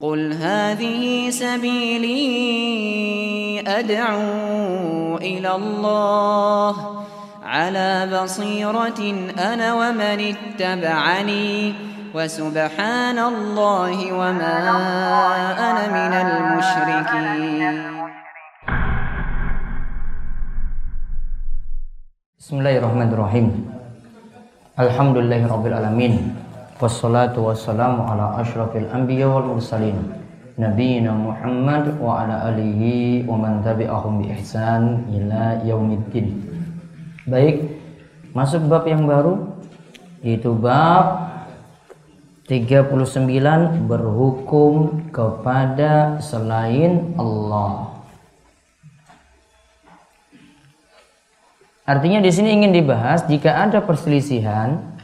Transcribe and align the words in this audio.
قل 0.00 0.32
هذه 0.32 1.30
سبيلي 1.30 2.22
أدعو 3.66 5.16
إلى 5.16 5.54
الله 5.54 6.74
على 7.42 8.06
بصيرة 8.22 9.00
أنا 9.38 9.74
ومن 9.74 10.34
اتبعني 10.34 11.74
وسبحان 12.14 13.18
الله 13.18 14.12
وما 14.12 14.56
أنا 15.58 15.84
من 15.90 16.12
المشركين 16.14 17.98
Bismillahirrahmanirrahim. 22.38 23.46
Alhamdulillahirabbil 24.78 25.74
Wassalatu 26.78 27.42
wassalamu 27.50 28.06
ala 28.06 28.38
asyrafil 28.38 28.86
anbiya 28.94 29.26
wal 29.26 29.58
mursalin 29.58 29.98
Nabiina 30.54 31.10
Muhammad 31.10 31.98
wa 31.98 32.22
ala 32.22 32.54
alihi 32.54 33.26
wa 33.26 33.34
man 33.34 33.66
tabi'ahum 33.66 34.22
bi 34.22 34.30
ihsan 34.38 35.10
ila 35.10 35.58
yaumiddin 35.66 36.38
Baik, 37.26 37.66
masuk 38.30 38.62
bab 38.70 38.86
yang 38.86 39.10
baru 39.10 39.58
yaitu 40.22 40.54
bab 40.54 41.34
39 42.46 42.94
berhukum 43.90 45.02
kepada 45.10 46.22
selain 46.22 47.10
Allah. 47.18 47.98
Artinya 51.82 52.22
di 52.22 52.30
sini 52.30 52.54
ingin 52.54 52.70
dibahas 52.70 53.26
jika 53.26 53.66
ada 53.66 53.82
perselisihan 53.82 54.97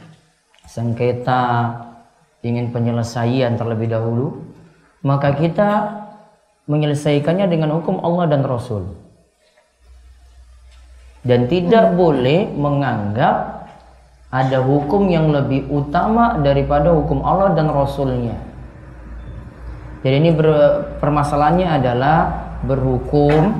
sengketa, 0.75 1.71
ingin 2.43 2.75
penyelesaian 2.75 3.55
terlebih 3.55 3.87
dahulu, 3.87 4.43
maka 5.07 5.31
kita 5.31 6.03
menyelesaikannya 6.67 7.47
dengan 7.47 7.79
hukum 7.79 8.03
Allah 8.03 8.27
dan 8.27 8.43
Rasul. 8.43 8.83
Dan 11.23 11.47
tidak 11.47 11.95
boleh 11.95 12.51
menganggap 12.53 13.65
ada 14.29 14.59
hukum 14.61 15.07
yang 15.07 15.31
lebih 15.31 15.65
utama 15.71 16.37
daripada 16.43 16.91
hukum 16.91 17.23
Allah 17.23 17.55
dan 17.55 17.71
Rasulnya. 17.71 18.35
Jadi 20.05 20.15
ini 20.21 20.31
ber, 20.35 20.45
permasalahannya 21.01 21.65
adalah 21.65 22.17
berhukum 22.61 23.57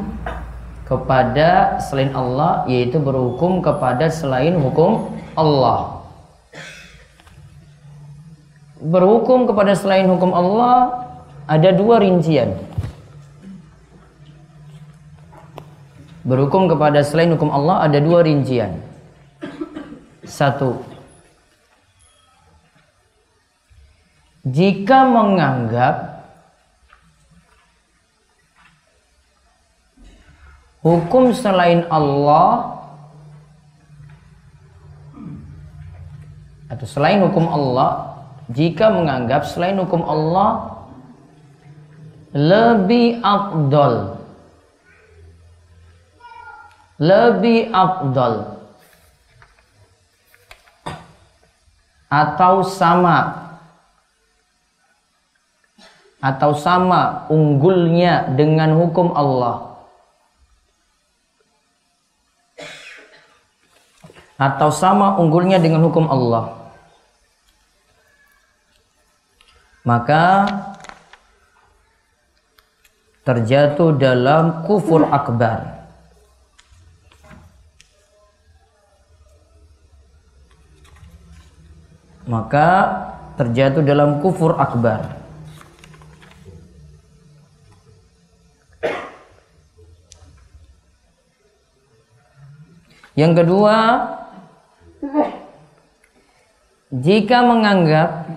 kepada 0.86 1.81
selain 1.81 2.13
Allah 2.13 2.69
yaitu 2.69 3.02
berhukum 3.02 3.66
kepada 3.66 4.13
selain 4.13 4.53
hukum 4.61 5.09
Allah 5.33 5.94
berhukum 8.86 9.50
kepada 9.50 9.73
selain 9.73 10.05
hukum 10.05 10.30
Allah 10.30 11.09
ada 11.50 11.73
dua 11.73 11.97
rincian. 11.97 12.53
Berhukum 16.25 16.69
kepada 16.69 17.05
selain 17.05 17.33
hukum 17.33 17.50
Allah 17.53 17.86
ada 17.86 18.02
dua 18.02 18.25
rincian. 18.25 18.81
Satu. 20.25 20.81
Jika 24.45 25.05
menganggap 25.09 26.22
hukum 30.86 31.33
selain 31.33 31.86
Allah 31.89 32.77
atau 36.70 36.86
selain 36.86 37.22
hukum 37.25 37.49
Allah 37.49 38.14
jika 38.51 38.93
menganggap 38.93 39.49
selain 39.49 39.77
hukum 39.81 40.05
Allah 40.05 40.77
lebih 42.35 43.23
afdol. 43.25 44.21
Lebih 47.02 47.73
afdol. 47.73 48.33
Atau 52.11 52.61
sama. 52.61 53.49
Atau 56.21 56.58
sama 56.58 57.25
unggulnya 57.30 58.30
dengan 58.33 58.77
hukum 58.77 59.14
Allah. 59.14 59.73
Atau 64.36 64.70
sama 64.70 65.15
unggulnya 65.17 65.58
dengan 65.58 65.87
hukum 65.87 66.05
Allah 66.11 66.64
maka 69.85 70.49
terjatuh 73.21 73.93
dalam 73.93 74.65
kufur 74.65 75.05
akbar. 75.13 75.85
Maka 82.25 82.69
terjatuh 83.37 83.85
dalam 83.85 84.17
kufur 84.25 84.57
akbar. 84.57 85.21
Yang 93.15 93.45
kedua, 93.45 93.77
jika 96.91 97.45
menganggap 97.45 98.27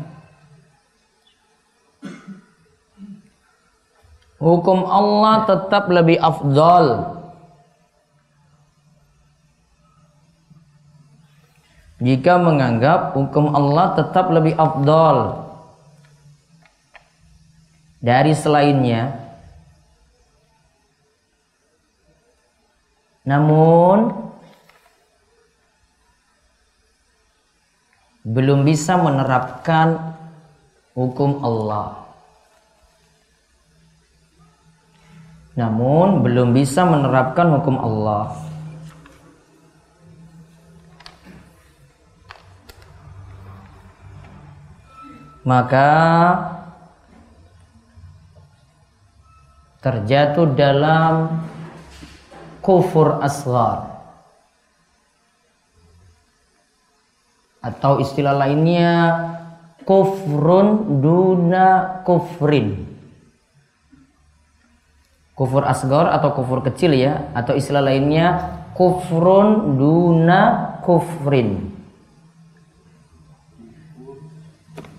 hukum 4.38 4.86
Allah 4.86 5.46
tetap 5.50 5.90
lebih 5.90 6.18
afdal 6.22 7.18
jika 11.98 12.38
menganggap 12.38 13.18
hukum 13.18 13.50
Allah 13.50 13.98
tetap 13.98 14.30
lebih 14.30 14.54
afdal 14.54 15.50
dari 17.98 18.30
selainnya 18.30 19.18
namun 23.26 24.14
belum 28.22 28.62
bisa 28.62 28.94
menerapkan 28.94 30.14
hukum 30.94 31.42
Allah 31.42 32.07
namun 35.58 36.22
belum 36.22 36.54
bisa 36.54 36.86
menerapkan 36.86 37.50
hukum 37.58 37.82
Allah. 37.82 38.30
Maka 45.42 45.90
terjatuh 49.82 50.46
dalam 50.54 51.42
kufur 52.62 53.18
asghar 53.18 53.88
atau 57.58 57.98
istilah 57.98 58.36
lainnya 58.36 58.94
kufrun 59.88 61.00
duna 61.00 61.98
kufrin 62.04 62.97
kufur 65.38 65.62
asgor 65.62 66.10
atau 66.10 66.34
kufur 66.34 66.66
kecil 66.66 66.98
ya 66.98 67.30
atau 67.30 67.54
istilah 67.54 67.78
lainnya 67.78 68.58
kufrun 68.74 69.78
duna 69.78 70.74
kufrin. 70.82 71.78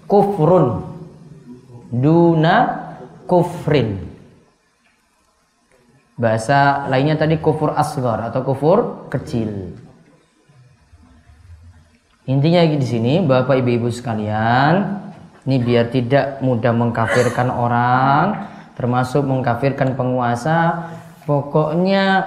Kufrun 0.08 0.88
duna 1.92 2.56
kufrin. 3.28 4.00
Bahasa 6.16 6.88
lainnya 6.88 7.20
tadi 7.20 7.36
kufur 7.44 7.76
asgor 7.76 8.24
atau 8.24 8.40
kufur 8.48 9.12
kecil. 9.12 9.76
Intinya 12.32 12.64
di 12.64 12.88
sini 12.88 13.20
bapak 13.20 13.60
ibu-ibu 13.60 13.92
sekalian 13.92 15.04
ini 15.50 15.58
biar 15.60 15.90
tidak 15.90 16.40
mudah 16.46 16.70
mengkafirkan 16.72 17.50
orang 17.50 18.26
termasuk 18.80 19.28
mengkafirkan 19.28 20.00
penguasa 20.00 20.88
pokoknya 21.28 22.24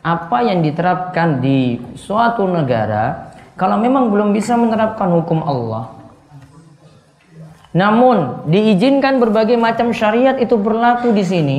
apa 0.00 0.38
yang 0.40 0.64
diterapkan 0.64 1.44
di 1.44 1.76
suatu 2.00 2.48
negara 2.48 3.36
kalau 3.60 3.76
memang 3.76 4.08
belum 4.08 4.32
bisa 4.32 4.56
menerapkan 4.56 5.12
hukum 5.12 5.44
Allah 5.44 5.92
namun 7.76 8.48
diizinkan 8.48 9.20
berbagai 9.20 9.60
macam 9.60 9.92
syariat 9.92 10.40
itu 10.40 10.56
berlaku 10.56 11.12
di 11.12 11.24
sini 11.28 11.58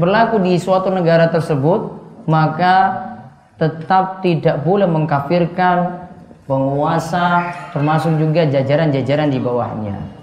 berlaku 0.00 0.40
di 0.40 0.56
suatu 0.56 0.88
negara 0.88 1.28
tersebut 1.28 2.00
maka 2.24 3.04
tetap 3.60 4.24
tidak 4.24 4.64
boleh 4.64 4.88
mengkafirkan 4.88 6.08
penguasa 6.48 7.52
termasuk 7.76 8.16
juga 8.16 8.48
jajaran-jajaran 8.48 9.28
di 9.28 9.38
bawahnya 9.38 10.21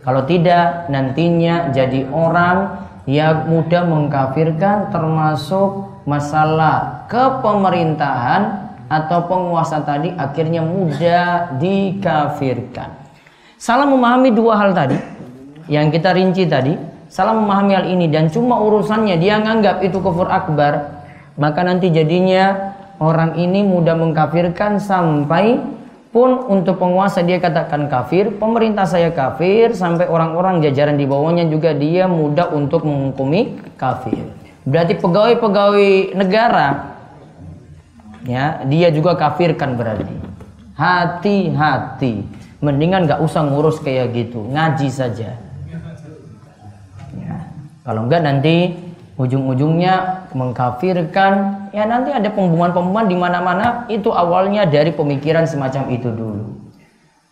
Kalau 0.00 0.24
tidak, 0.24 0.88
nantinya 0.88 1.68
jadi 1.76 2.08
orang 2.08 2.88
yang 3.04 3.48
mudah 3.52 3.84
mengkafirkan 3.84 4.88
termasuk 4.88 5.90
masalah 6.08 7.04
kepemerintahan 7.10 8.70
atau 8.90 9.28
penguasa 9.28 9.84
tadi 9.84 10.10
akhirnya 10.16 10.64
mudah 10.64 11.54
dikafirkan. 11.60 12.96
Salah 13.60 13.84
memahami 13.84 14.32
dua 14.32 14.56
hal 14.56 14.72
tadi 14.72 14.96
yang 15.68 15.92
kita 15.92 16.16
rinci 16.16 16.48
tadi, 16.48 16.74
salah 17.12 17.36
memahami 17.36 17.72
hal 17.76 17.86
ini 17.86 18.08
dan 18.08 18.32
cuma 18.32 18.56
urusannya 18.56 19.20
dia 19.20 19.36
nganggap 19.36 19.84
itu 19.84 20.00
kufur 20.00 20.26
akbar, 20.26 21.04
maka 21.36 21.60
nanti 21.60 21.92
jadinya 21.92 22.72
orang 22.98 23.36
ini 23.36 23.62
mudah 23.62 23.94
mengkafirkan 23.94 24.80
sampai 24.80 25.60
pun 26.10 26.50
untuk 26.50 26.82
penguasa 26.82 27.22
dia 27.22 27.38
katakan 27.38 27.86
kafir, 27.86 28.34
pemerintah 28.34 28.82
saya 28.82 29.14
kafir, 29.14 29.78
sampai 29.78 30.10
orang-orang 30.10 30.58
jajaran 30.58 30.98
di 30.98 31.06
bawahnya 31.06 31.46
juga 31.46 31.70
dia 31.70 32.10
mudah 32.10 32.50
untuk 32.50 32.82
menghukumi 32.82 33.62
kafir. 33.78 34.18
Berarti 34.66 34.98
pegawai-pegawai 34.98 36.18
negara 36.18 36.98
ya 38.26 38.66
dia 38.66 38.90
juga 38.90 39.14
kafirkan 39.14 39.78
berarti. 39.78 40.14
Hati-hati, 40.74 42.24
mendingan 42.58 43.04
nggak 43.06 43.20
usah 43.20 43.46
ngurus 43.46 43.78
kayak 43.84 44.16
gitu, 44.16 44.48
ngaji 44.48 44.88
saja. 44.88 45.36
Ya. 47.14 47.36
Kalau 47.84 48.08
enggak 48.08 48.24
nanti 48.24 48.74
ujung-ujungnya 49.20 50.26
mengkafirkan 50.32 51.59
ya 51.70 51.86
nanti 51.86 52.10
ada 52.10 52.30
pembunuhan-pembunuhan 52.30 53.06
di 53.10 53.16
mana-mana. 53.18 53.86
Itu 53.90 54.14
awalnya 54.14 54.66
dari 54.66 54.94
pemikiran 54.94 55.46
semacam 55.46 55.90
itu 55.90 56.10
dulu. 56.10 56.46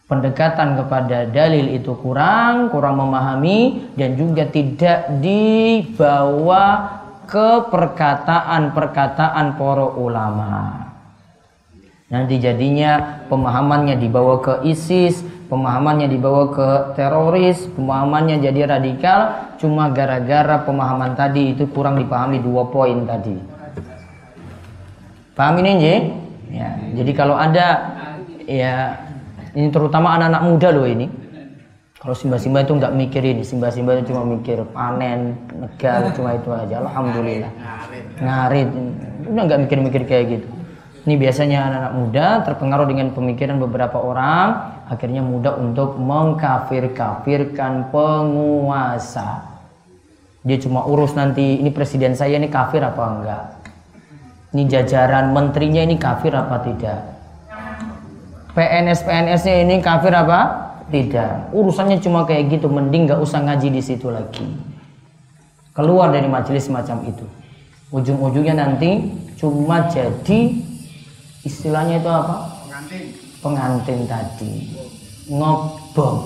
Pendekatan 0.09 0.81
kepada 0.81 1.29
dalil 1.29 1.69
itu 1.77 1.93
kurang 2.01 2.73
kurang 2.73 2.97
memahami 2.97 3.93
dan 3.93 4.17
juga 4.17 4.49
tidak 4.49 5.21
dibawa 5.21 6.65
ke 7.29 7.69
perkataan-perkataan 7.69 9.61
para 9.61 9.87
ulama. 10.01 10.89
Nanti 12.09 12.41
jadinya 12.41 13.21
pemahamannya 13.29 14.01
dibawa 14.01 14.41
ke 14.41 14.65
ISIS 14.65 15.21
pemahamannya 15.49 16.07
dibawa 16.13 16.53
ke 16.53 16.69
teroris, 16.95 17.67
pemahamannya 17.73 18.45
jadi 18.45 18.79
radikal. 18.79 19.21
Cuma 19.59 19.91
gara-gara 19.91 20.63
pemahaman 20.63 21.17
tadi 21.19 21.57
itu 21.57 21.67
kurang 21.73 21.99
dipahami 21.99 22.39
dua 22.39 22.69
poin 22.69 23.03
tadi. 23.09 23.58
Paham 25.39 25.63
ini, 25.63 25.71
Nje? 25.79 25.95
Ya, 26.51 26.75
jadi 26.99 27.13
kalau 27.15 27.39
ada 27.39 27.95
ya 28.43 28.99
ini 29.55 29.71
terutama 29.71 30.19
anak-anak 30.19 30.43
muda 30.43 30.69
loh 30.75 30.83
ini. 30.83 31.07
Kalau 31.99 32.15
simba-simba 32.15 32.67
itu 32.67 32.75
nggak 32.75 32.95
mikir 32.95 33.23
ini, 33.23 33.43
simba-simba 33.47 33.95
itu 33.99 34.11
cuma 34.11 34.27
mikir 34.27 34.67
panen, 34.75 35.39
negal, 35.55 36.11
cuma 36.15 36.35
itu 36.35 36.51
aja. 36.51 36.83
Alhamdulillah. 36.83 37.51
Ngarit. 38.19 38.69
Udah 39.31 39.43
nggak 39.47 39.61
mikir-mikir 39.67 40.03
kayak 40.11 40.25
gitu. 40.27 40.49
Ini 41.07 41.15
biasanya 41.15 41.59
anak-anak 41.71 41.93
muda 41.95 42.27
terpengaruh 42.43 42.87
dengan 42.91 43.15
pemikiran 43.15 43.63
beberapa 43.63 43.99
orang, 43.99 44.79
akhirnya 44.91 45.23
mudah 45.23 45.55
untuk 45.55 45.99
mengkafir-kafirkan 45.99 47.95
penguasa. 47.95 49.43
Dia 50.47 50.59
cuma 50.63 50.87
urus 50.87 51.19
nanti 51.19 51.59
ini 51.59 51.71
presiden 51.75 52.15
saya 52.15 52.39
ini 52.39 52.47
kafir 52.47 52.83
apa 52.83 53.03
enggak? 53.11 53.58
Ini 54.49 54.65
jajaran 54.65 55.37
menterinya 55.37 55.85
ini 55.85 56.01
kafir 56.01 56.33
apa 56.33 56.65
tidak? 56.65 57.01
PNS 58.57 59.05
PNS-nya 59.05 59.55
ini 59.69 59.85
kafir 59.85 60.11
apa? 60.17 60.67
Tidak. 60.89 61.53
Urusannya 61.53 62.01
cuma 62.01 62.25
kayak 62.25 62.57
gitu, 62.57 62.67
mending 62.73 63.05
nggak 63.05 63.21
usah 63.21 63.45
ngaji 63.45 63.69
di 63.77 63.83
situ 63.85 64.09
lagi. 64.09 64.49
Keluar 65.77 66.11
dari 66.11 66.27
majelis 66.27 66.65
semacam 66.65 67.05
itu. 67.13 67.27
Ujung-ujungnya 67.93 68.57
nanti 68.57 69.13
cuma 69.37 69.85
jadi 69.93 70.41
istilahnya 71.45 72.03
itu 72.03 72.11
apa 72.11 72.37
pengantin 73.39 74.03
tadi 74.11 74.75
ngobom 75.31 76.17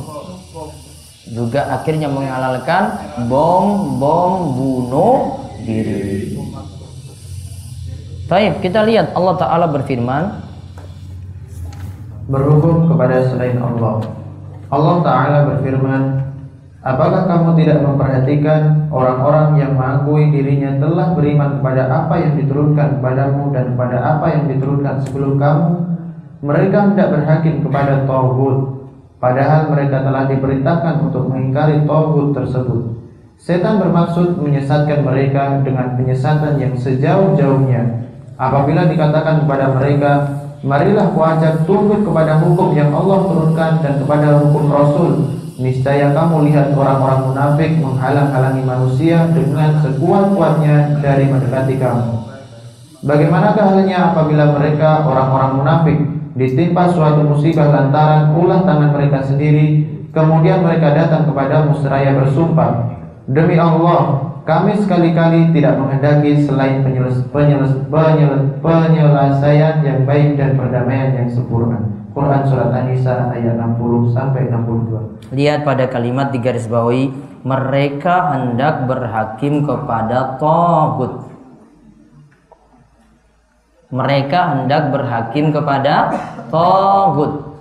juga 1.29 1.69
akhirnya 1.71 2.09
mengalalkan 2.09 2.97
bom 3.29 3.99
bom 4.01 4.57
bunuh 4.57 5.39
diri 5.63 6.35
Baik, 8.31 8.63
kita 8.63 8.87
lihat 8.87 9.11
Allah 9.19 9.35
Ta'ala 9.35 9.67
berfirman 9.71 10.25
Berhukum 12.31 12.87
kepada 12.87 13.27
selain 13.27 13.59
Allah 13.59 14.07
Allah 14.71 14.97
Ta'ala 15.03 15.39
berfirman 15.53 16.23
Apakah 16.83 17.31
kamu 17.31 17.55
tidak 17.63 17.79
memperhatikan 17.87 18.91
orang-orang 18.91 19.55
yang 19.55 19.79
mengakui 19.79 20.35
dirinya 20.35 20.83
telah 20.83 21.15
beriman 21.15 21.63
kepada 21.63 21.87
apa 21.87 22.19
yang 22.19 22.35
diturunkan 22.43 22.99
kepadamu 22.99 23.55
dan 23.55 23.65
kepada 23.79 23.97
apa 24.03 24.27
yang 24.35 24.45
diturunkan 24.51 24.99
sebelum 25.07 25.39
kamu? 25.39 25.69
Mereka 26.43 26.79
hendak 26.91 27.15
berhakim 27.15 27.63
kepada 27.63 28.03
Tauhud, 28.03 28.91
padahal 29.23 29.71
mereka 29.71 30.03
telah 30.03 30.27
diperintahkan 30.27 31.07
untuk 31.07 31.31
mengingkari 31.31 31.87
Tauhud 31.87 32.35
tersebut. 32.35 32.99
Setan 33.39 33.79
bermaksud 33.79 34.43
menyesatkan 34.43 35.07
mereka 35.07 35.63
dengan 35.63 35.95
penyesatan 35.95 36.59
yang 36.59 36.75
sejauh-jauhnya. 36.75 38.11
Apabila 38.43 38.91
dikatakan 38.91 39.47
kepada 39.47 39.71
mereka, 39.79 40.13
Marilah 40.63 41.11
kuajak 41.11 41.67
tunduk 41.67 42.07
kepada 42.07 42.39
hukum 42.39 42.71
yang 42.71 42.95
Allah 42.95 43.27
turunkan 43.27 43.83
dan 43.83 43.99
kepada 43.99 44.39
hukum 44.39 44.71
Rasul 44.71 45.11
Niscaya 45.59 46.17
kamu 46.17 46.49
lihat 46.49 46.73
orang-orang 46.73 47.29
munafik 47.29 47.77
menghalang-halangi 47.77 48.65
manusia 48.65 49.29
dengan 49.31 49.85
sekuat-kuatnya 49.85 50.99
dari 51.05 51.29
mendekati 51.29 51.77
kamu. 51.77 52.25
Bagaimanakah 53.05 53.65
halnya 53.77 54.11
apabila 54.11 54.59
mereka 54.59 55.05
orang-orang 55.05 55.53
munafik 55.61 55.99
ditimpa 56.41 56.89
suatu 56.97 57.29
musibah 57.29 57.69
lantaran 57.69 58.33
ulah 58.33 58.65
tangan 58.65 58.97
mereka 58.97 59.21
sendiri, 59.29 59.85
kemudian 60.17 60.65
mereka 60.65 60.97
datang 60.97 61.29
kepada 61.29 61.69
musraya 61.69 62.17
bersumpah, 62.17 62.97
demi 63.29 63.61
Allah, 63.61 64.32
kami 64.43 64.75
sekali-kali 64.75 65.55
tidak 65.55 65.79
menghendaki 65.79 66.43
selain 66.43 66.83
penyeles, 66.83 67.23
penyeles, 67.31 67.73
penyeles, 67.87 68.43
penyelesaian 68.59 69.87
yang 69.87 70.03
baik 70.03 70.35
dan 70.35 70.59
perdamaian 70.59 71.15
yang 71.15 71.29
sempurna. 71.31 71.79
Quran 72.13 72.43
surat 72.45 72.69
An-Nisa 72.75 73.33
ayat 73.33 73.57
60 73.57 74.13
sampai 74.13 74.51
62. 74.51 75.33
Lihat 75.33 75.65
pada 75.65 75.89
kalimat 75.89 76.29
di 76.29 76.39
garis 76.43 76.69
bawahi, 76.69 77.09
mereka 77.47 78.37
hendak 78.37 78.85
berhakim 78.85 79.65
kepada 79.65 80.37
togut. 80.37 81.33
Mereka 83.93 84.41
hendak 84.57 84.93
berhakim 84.93 85.55
kepada 85.55 86.13
togut. 86.53 87.57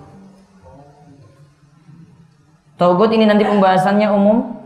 Togut 2.76 3.10
ini 3.14 3.30
nanti 3.30 3.46
pembahasannya 3.46 4.10
umum. 4.10 4.61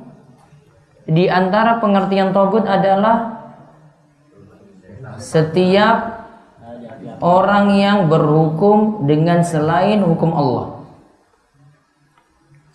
Di 1.06 1.30
antara 1.30 1.78
pengertian 1.78 2.34
togut 2.34 2.66
adalah 2.66 3.46
setiap 5.22 6.28
orang 7.22 7.78
yang 7.78 7.98
berhukum 8.10 9.06
dengan 9.06 9.46
selain 9.46 10.02
hukum 10.02 10.34
Allah. 10.34 10.68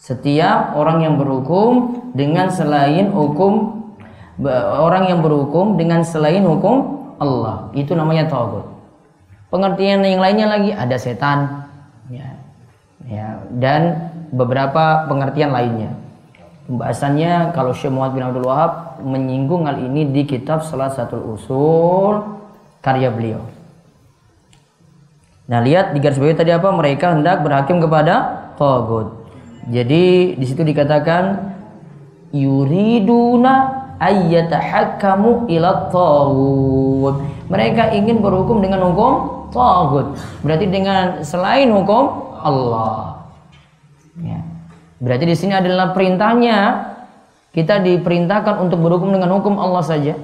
Setiap 0.01 0.79
orang 0.79 1.05
yang 1.05 1.15
berhukum 1.21 2.01
dengan 2.17 2.49
selain 2.49 3.13
hukum 3.13 3.85
orang 4.81 5.13
yang 5.13 5.21
berhukum 5.21 5.77
dengan 5.77 6.01
selain 6.01 6.41
hukum 6.41 7.13
Allah 7.21 7.69
itu 7.77 7.93
namanya 7.93 8.33
taubat. 8.33 8.65
Pengertian 9.53 10.01
yang 10.01 10.23
lainnya 10.25 10.47
lagi 10.49 10.71
ada 10.73 10.97
setan, 10.97 11.69
ya, 12.09 12.39
ya 13.05 13.45
dan 13.61 14.09
beberapa 14.33 15.05
pengertian 15.11 15.53
lainnya. 15.53 16.00
Pembahasannya 16.71 17.51
kalau 17.51 17.75
Syekh 17.75 17.91
Muhammad 17.91 18.15
bin 18.15 18.23
Abdul 18.31 18.47
Wahab 18.47 19.03
menyinggung 19.03 19.67
hal 19.67 19.83
ini 19.83 20.07
di 20.07 20.23
kitab 20.23 20.63
salah 20.63 20.87
satu 20.87 21.19
usul 21.35 22.23
karya 22.79 23.11
beliau. 23.11 23.43
Nah, 25.51 25.59
lihat 25.67 25.91
di 25.91 25.99
garis 25.99 26.15
bawah 26.15 26.31
tadi 26.31 26.55
apa? 26.55 26.71
Mereka 26.71 27.19
hendak 27.19 27.43
berhakim 27.43 27.83
kepada 27.83 28.47
tagut. 28.55 29.27
Jadi 29.67 30.39
di 30.39 30.45
situ 30.47 30.63
dikatakan 30.63 31.51
yuriduna 32.31 33.55
ayyatahakkamu 33.99 35.51
ila 35.51 35.91
tagut. 35.91 37.19
Mereka 37.51 37.99
ingin 37.99 38.23
berhukum 38.23 38.63
dengan 38.63 38.87
hukum 38.87 39.51
tagut. 39.51 40.15
Berarti 40.47 40.71
dengan 40.71 41.27
selain 41.27 41.67
hukum 41.67 42.31
Allah. 42.47 43.27
Ya. 44.23 44.50
Berarti 45.01 45.25
di 45.25 45.37
sini 45.37 45.57
adalah 45.57 45.97
perintahnya 45.97 46.93
kita 47.57 47.81
diperintahkan 47.81 48.61
untuk 48.61 48.85
berhukum 48.85 49.11
dengan 49.11 49.33
hukum 49.41 49.57
Allah 49.57 49.83
saja 49.83 50.15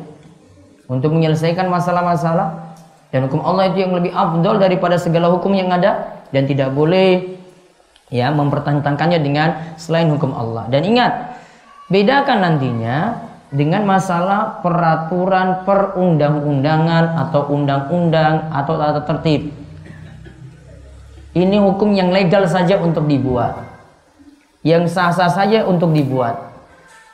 untuk 0.86 1.16
menyelesaikan 1.16 1.66
masalah-masalah 1.66 2.76
dan 3.10 3.26
hukum 3.26 3.42
Allah 3.42 3.72
itu 3.72 3.82
yang 3.82 3.96
lebih 3.96 4.12
afdol 4.12 4.60
daripada 4.60 5.00
segala 5.00 5.32
hukum 5.32 5.56
yang 5.56 5.72
ada 5.72 6.20
dan 6.30 6.44
tidak 6.44 6.70
boleh 6.76 7.38
ya 8.12 8.30
mempertentangkannya 8.30 9.18
dengan 9.24 9.48
selain 9.80 10.12
hukum 10.12 10.36
Allah. 10.36 10.68
Dan 10.70 10.84
ingat, 10.86 11.40
bedakan 11.90 12.38
nantinya 12.44 13.26
dengan 13.50 13.86
masalah 13.86 14.60
peraturan 14.60 15.62
perundang-undangan 15.64 17.04
atau 17.26 17.48
undang-undang 17.50 18.50
atau 18.50 18.74
tata 18.76 19.02
tertib. 19.06 19.54
Ini 21.36 21.56
hukum 21.60 21.92
yang 21.96 22.10
legal 22.10 22.48
saja 22.48 22.80
untuk 22.80 23.08
dibuat. 23.08 23.75
Yang 24.66 24.90
sah-sah 24.98 25.30
saja 25.30 25.62
untuk 25.62 25.94
dibuat. 25.94 26.42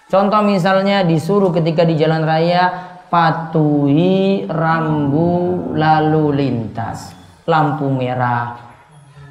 Contoh 0.09 0.41
misalnya 0.41 1.05
disuruh 1.05 1.53
ketika 1.53 1.85
di 1.85 2.01
jalan 2.01 2.25
raya 2.25 2.97
patuhi 3.13 4.49
rambu 4.49 5.69
lalu 5.77 6.33
lintas. 6.33 7.13
Lampu 7.45 7.93
merah. 7.93 8.57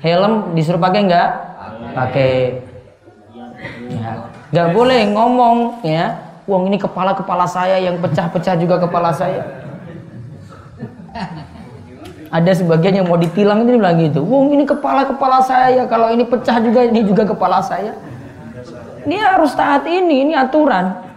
Helm 0.06 0.54
disuruh 0.54 0.78
pakai 0.78 1.02
enggak? 1.02 1.30
Pakai. 1.98 2.34
Ya. 3.90 4.30
Enggak 4.54 4.68
boleh 4.78 5.02
ngomong 5.10 5.58
ya. 5.82 6.22
Wong 6.46 6.70
ini 6.70 6.78
kepala-kepala 6.78 7.50
saya 7.50 7.82
yang 7.82 7.98
pecah-pecah 7.98 8.54
juga 8.62 8.78
kepala 8.78 9.10
saya 9.14 9.62
ada 12.32 12.52
sebagian 12.56 13.04
yang 13.04 13.08
mau 13.12 13.20
ditilang 13.20 13.68
itu 13.68 13.76
bilang 13.76 14.00
gitu. 14.00 14.24
Wong 14.24 14.56
ini 14.56 14.64
kepala 14.64 15.04
kepala 15.04 15.44
saya, 15.44 15.84
kalau 15.92 16.08
ini 16.16 16.24
pecah 16.24 16.64
juga 16.64 16.88
ini 16.88 17.04
juga 17.04 17.28
kepala 17.28 17.60
saya. 17.60 17.92
Dia 19.06 19.38
harus 19.38 19.54
taat 19.58 19.86
ini, 19.90 20.30
ini 20.30 20.34
aturan. 20.38 21.12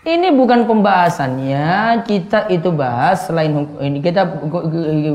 Ini 0.00 0.32
bukan 0.32 0.64
pembahasannya 0.64 2.00
kita 2.08 2.48
itu 2.48 2.72
bahas 2.72 3.28
selain 3.28 3.52
hukum 3.52 3.84
ini 3.84 4.00
kita 4.00 4.24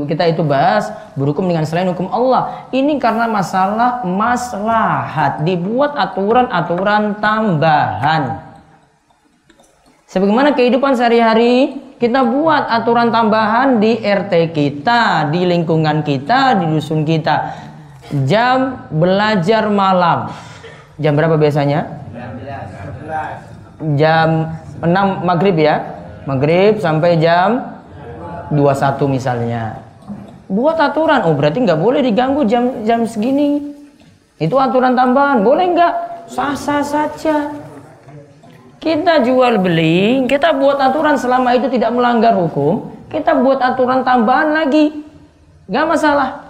kita 0.06 0.30
itu 0.30 0.46
bahas 0.46 0.94
berhukum 1.18 1.42
dengan 1.42 1.66
selain 1.66 1.90
hukum 1.90 2.06
Allah. 2.06 2.70
Ini 2.70 2.94
karena 3.02 3.26
masalah 3.26 4.06
maslahat 4.06 5.42
dibuat 5.42 5.90
aturan-aturan 5.98 7.18
tambahan. 7.18 8.46
Sebagaimana 10.06 10.54
kehidupan 10.54 10.94
sehari-hari 10.94 11.82
kita 11.98 12.22
buat 12.22 12.70
aturan 12.70 13.10
tambahan 13.10 13.82
di 13.82 13.98
RT 13.98 14.54
kita, 14.54 15.34
di 15.34 15.50
lingkungan 15.50 16.06
kita, 16.06 16.62
di 16.62 16.64
dusun 16.70 17.02
kita. 17.02 17.58
Jam 18.22 18.86
belajar 18.94 19.66
malam. 19.66 20.30
Jam 20.96 21.12
berapa 21.12 21.36
biasanya? 21.36 21.84
Jam 24.00 24.28
6 24.80 24.88
maghrib 25.24 25.56
ya. 25.60 25.84
Maghrib 26.24 26.80
sampai 26.80 27.20
jam 27.20 27.80
21 28.50 29.06
misalnya. 29.06 29.78
Buat 30.48 30.80
aturan. 30.80 31.26
Oh 31.28 31.36
berarti 31.36 31.62
nggak 31.62 31.80
boleh 31.80 32.00
diganggu 32.00 32.48
jam 32.48 32.82
jam 32.88 33.04
segini. 33.04 33.76
Itu 34.40 34.56
aturan 34.56 34.96
tambahan. 34.96 35.44
Boleh 35.44 35.64
nggak? 35.76 35.92
Sah-sah 36.32 36.82
saja. 36.82 37.52
Kita 38.86 39.18
jual 39.26 39.58
beli, 39.58 40.30
kita 40.30 40.54
buat 40.54 40.78
aturan 40.78 41.18
selama 41.18 41.58
itu 41.58 41.66
tidak 41.66 41.90
melanggar 41.90 42.38
hukum, 42.38 42.86
kita 43.10 43.34
buat 43.34 43.58
aturan 43.58 44.06
tambahan 44.06 44.54
lagi. 44.54 45.02
Gak 45.66 45.86
masalah. 45.90 46.45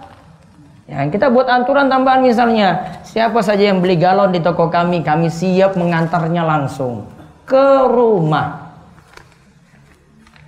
Ya, 0.87 1.03
kita 1.11 1.27
buat 1.27 1.51
aturan 1.51 1.91
tambahan 1.91 2.23
misalnya, 2.23 2.99
siapa 3.03 3.43
saja 3.43 3.75
yang 3.75 3.83
beli 3.83 3.99
galon 3.99 4.31
di 4.31 4.39
toko 4.39 4.71
kami, 4.71 5.03
kami 5.03 5.27
siap 5.27 5.75
mengantarnya 5.75 6.47
langsung 6.47 7.03
ke 7.43 7.91
rumah. 7.91 8.67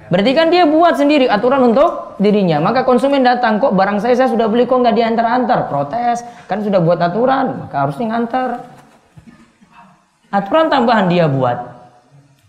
Berarti 0.10 0.32
kan 0.34 0.48
dia 0.50 0.66
buat 0.66 0.98
sendiri 0.98 1.30
aturan 1.30 1.70
untuk 1.70 2.18
dirinya. 2.18 2.58
Maka 2.58 2.82
konsumen 2.82 3.22
datang 3.22 3.62
kok 3.62 3.78
barang 3.78 4.02
saya 4.02 4.18
saya 4.18 4.30
sudah 4.32 4.50
beli 4.50 4.66
kok 4.66 4.82
nggak 4.82 4.96
diantar-antar, 4.98 5.70
protes. 5.70 6.26
Kan 6.50 6.66
sudah 6.66 6.82
buat 6.82 6.98
aturan, 6.98 7.68
maka 7.68 7.86
harusnya 7.86 8.16
ngantar. 8.16 8.50
Aturan 10.34 10.72
tambahan 10.72 11.14
dia 11.14 11.30
buat. 11.30 11.78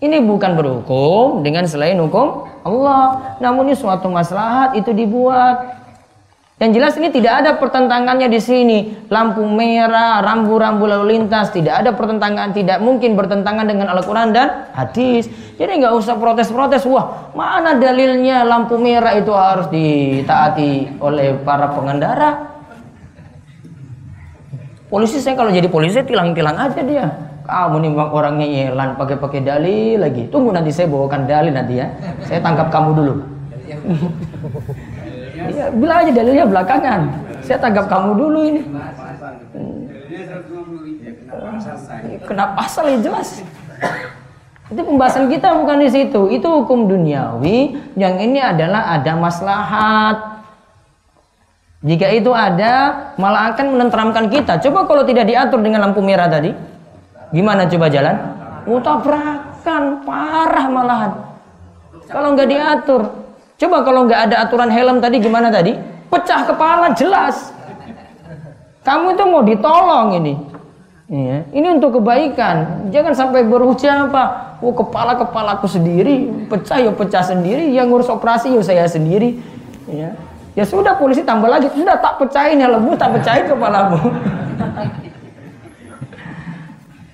Ini 0.01 0.25
bukan 0.25 0.57
berhukum 0.57 1.45
dengan 1.45 1.69
selain 1.69 2.01
hukum 2.01 2.49
Allah. 2.65 3.37
Namun 3.45 3.69
ini 3.69 3.77
suatu 3.77 4.09
maslahat 4.09 4.73
itu 4.81 4.97
dibuat. 4.97 5.80
Yang 6.61 6.71
jelas 6.77 6.95
ini 7.01 7.09
tidak 7.09 7.35
ada 7.41 7.51
pertentangannya 7.57 8.29
di 8.29 8.37
sini. 8.37 9.09
Lampu 9.09 9.41
merah, 9.49 10.21
rambu-rambu 10.21 10.85
lalu 10.85 11.17
lintas, 11.17 11.49
tidak 11.57 11.81
ada 11.81 11.97
pertentangan, 11.97 12.53
tidak 12.53 12.85
mungkin 12.85 13.17
bertentangan 13.17 13.65
dengan 13.65 13.89
Al-Quran 13.97 14.37
dan 14.37 14.69
hadis. 14.77 15.33
Jadi 15.57 15.81
nggak 15.81 15.97
usah 15.97 16.21
protes-protes. 16.21 16.85
Wah, 16.85 17.33
mana 17.33 17.81
dalilnya 17.81 18.45
lampu 18.45 18.77
merah 18.77 19.17
itu 19.17 19.33
harus 19.33 19.73
ditaati 19.73 21.01
oleh 21.01 21.41
para 21.41 21.73
pengendara? 21.73 22.61
Polisi 24.93 25.17
saya 25.17 25.41
kalau 25.41 25.49
jadi 25.49 25.71
polisi 25.73 26.05
tilang-tilang 26.05 26.61
aja 26.61 26.83
dia 26.83 27.31
kamu 27.51 27.77
nih 27.83 27.91
orangnya 27.99 28.47
nyelan 28.47 28.95
pakai-pakai 28.95 29.41
dalil 29.43 29.99
lagi. 29.99 30.31
Tunggu 30.31 30.55
nanti 30.55 30.71
saya 30.71 30.87
bawakan 30.87 31.27
dalil 31.27 31.51
nanti 31.51 31.83
ya. 31.83 31.91
Saya 32.23 32.39
tangkap 32.39 32.71
kamu 32.71 32.91
dulu. 32.95 33.15
Iya, 35.61 35.77
bilang 35.77 35.99
aja 36.01 36.13
dalilnya 36.17 36.47
belakangan. 36.49 37.01
Saya 37.45 37.59
tangkap 37.61 37.85
kamu 37.93 38.11
dulu 38.17 38.41
ini. 38.49 38.61
Kenapa 42.25 42.53
pasal 42.57 42.97
ya 42.97 42.99
jelas. 43.05 43.45
Itu 44.73 44.81
pembahasan 44.81 45.29
kita 45.29 45.53
bukan 45.53 45.85
di 45.85 45.89
situ. 45.93 46.33
Itu 46.33 46.65
hukum 46.65 46.89
duniawi. 46.89 47.77
Yang 48.01 48.15
ini 48.25 48.41
adalah 48.41 48.89
ada 48.97 49.13
maslahat. 49.21 50.17
Jika 51.85 52.09
itu 52.09 52.33
ada, 52.33 53.13
malah 53.21 53.53
akan 53.53 53.77
menenteramkan 53.77 54.33
kita. 54.33 54.57
Coba 54.65 54.89
kalau 54.89 55.05
tidak 55.05 55.29
diatur 55.29 55.61
dengan 55.61 55.85
lampu 55.85 56.01
merah 56.01 56.29
tadi, 56.29 56.53
Gimana 57.31 57.63
coba 57.71 57.87
jalan? 57.87 58.17
Mutabrakan, 58.67 60.03
parah 60.03 60.67
malahan. 60.67 61.13
Kalau 62.11 62.35
nggak 62.35 62.49
diatur. 62.51 63.20
Coba 63.61 63.85
kalau 63.85 64.09
nggak 64.09 64.33
ada 64.33 64.37
aturan 64.49 64.73
helm 64.73 65.05
tadi 65.05 65.21
gimana 65.21 65.53
tadi? 65.53 65.77
Pecah 66.09 66.49
kepala 66.49 66.97
jelas. 66.97 67.53
Kamu 68.81 69.13
itu 69.13 69.25
mau 69.29 69.45
ditolong 69.45 70.17
ini. 70.17 70.35
Iya. 71.13 71.45
Ini 71.53 71.77
untuk 71.77 72.01
kebaikan. 72.01 72.89
Jangan 72.89 73.13
sampai 73.13 73.45
berucap 73.45 74.09
apa. 74.09 74.57
Oh 74.65 74.73
kepala 74.73 75.17
kepalaku 75.17 75.69
sendiri 75.69 76.29
pecah 76.49 76.81
ya 76.81 76.89
pecah 76.89 77.21
sendiri. 77.21 77.69
Yang 77.77 77.87
ngurus 77.93 78.09
operasi 78.09 78.57
ya 78.57 78.63
saya 78.65 78.89
sendiri. 78.89 79.37
Ya. 79.93 80.17
Ya 80.57 80.65
sudah 80.65 80.97
polisi 80.97 81.21
tambah 81.21 81.53
lagi. 81.53 81.69
Sudah 81.77 82.01
tak 82.01 82.17
pecahin 82.17 82.65
helmmu 82.65 82.97
tak 82.97 83.13
pecahin 83.21 83.45
kepalamu. 83.45 84.01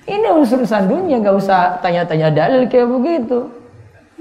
Ini 0.07 0.31
urusan 0.31 0.87
dunia, 0.87 1.19
gak 1.19 1.35
usah 1.35 1.83
tanya-tanya 1.83 2.31
dalil 2.31 2.71
kayak 2.71 2.87
begitu. 2.95 3.51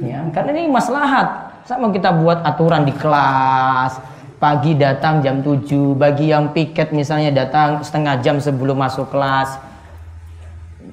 Ya, 0.01 0.25
karena 0.33 0.57
ini 0.57 0.65
maslahat. 0.65 1.44
Sama 1.65 1.89
kita 1.89 2.13
buat 2.13 2.45
aturan 2.45 2.85
di 2.85 2.93
kelas, 2.93 3.97
pagi 4.37 4.77
datang 4.77 5.25
jam 5.25 5.41
7, 5.41 5.97
bagi 5.97 6.29
yang 6.29 6.53
piket 6.53 6.93
misalnya 6.93 7.33
datang 7.33 7.81
setengah 7.81 8.21
jam 8.21 8.37
sebelum 8.37 8.77
masuk 8.77 9.09
kelas. 9.09 9.57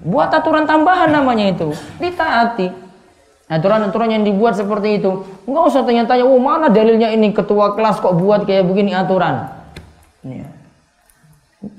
Buat 0.00 0.32
aturan 0.32 0.64
tambahan 0.64 1.12
namanya 1.12 1.52
itu, 1.52 1.76
ditaati. 2.00 2.72
Aturan-aturan 3.52 4.16
yang 4.16 4.24
dibuat 4.24 4.56
seperti 4.56 4.96
itu. 4.96 5.28
Nggak 5.44 5.64
usah 5.68 5.84
tanya-tanya, 5.84 6.24
oh 6.24 6.40
mana 6.40 6.72
dalilnya 6.72 7.12
ini 7.12 7.36
ketua 7.36 7.76
kelas 7.76 8.00
kok 8.00 8.16
buat 8.16 8.48
kayak 8.48 8.64
begini 8.64 8.96
aturan. 8.96 9.52
Ya. 10.24 10.48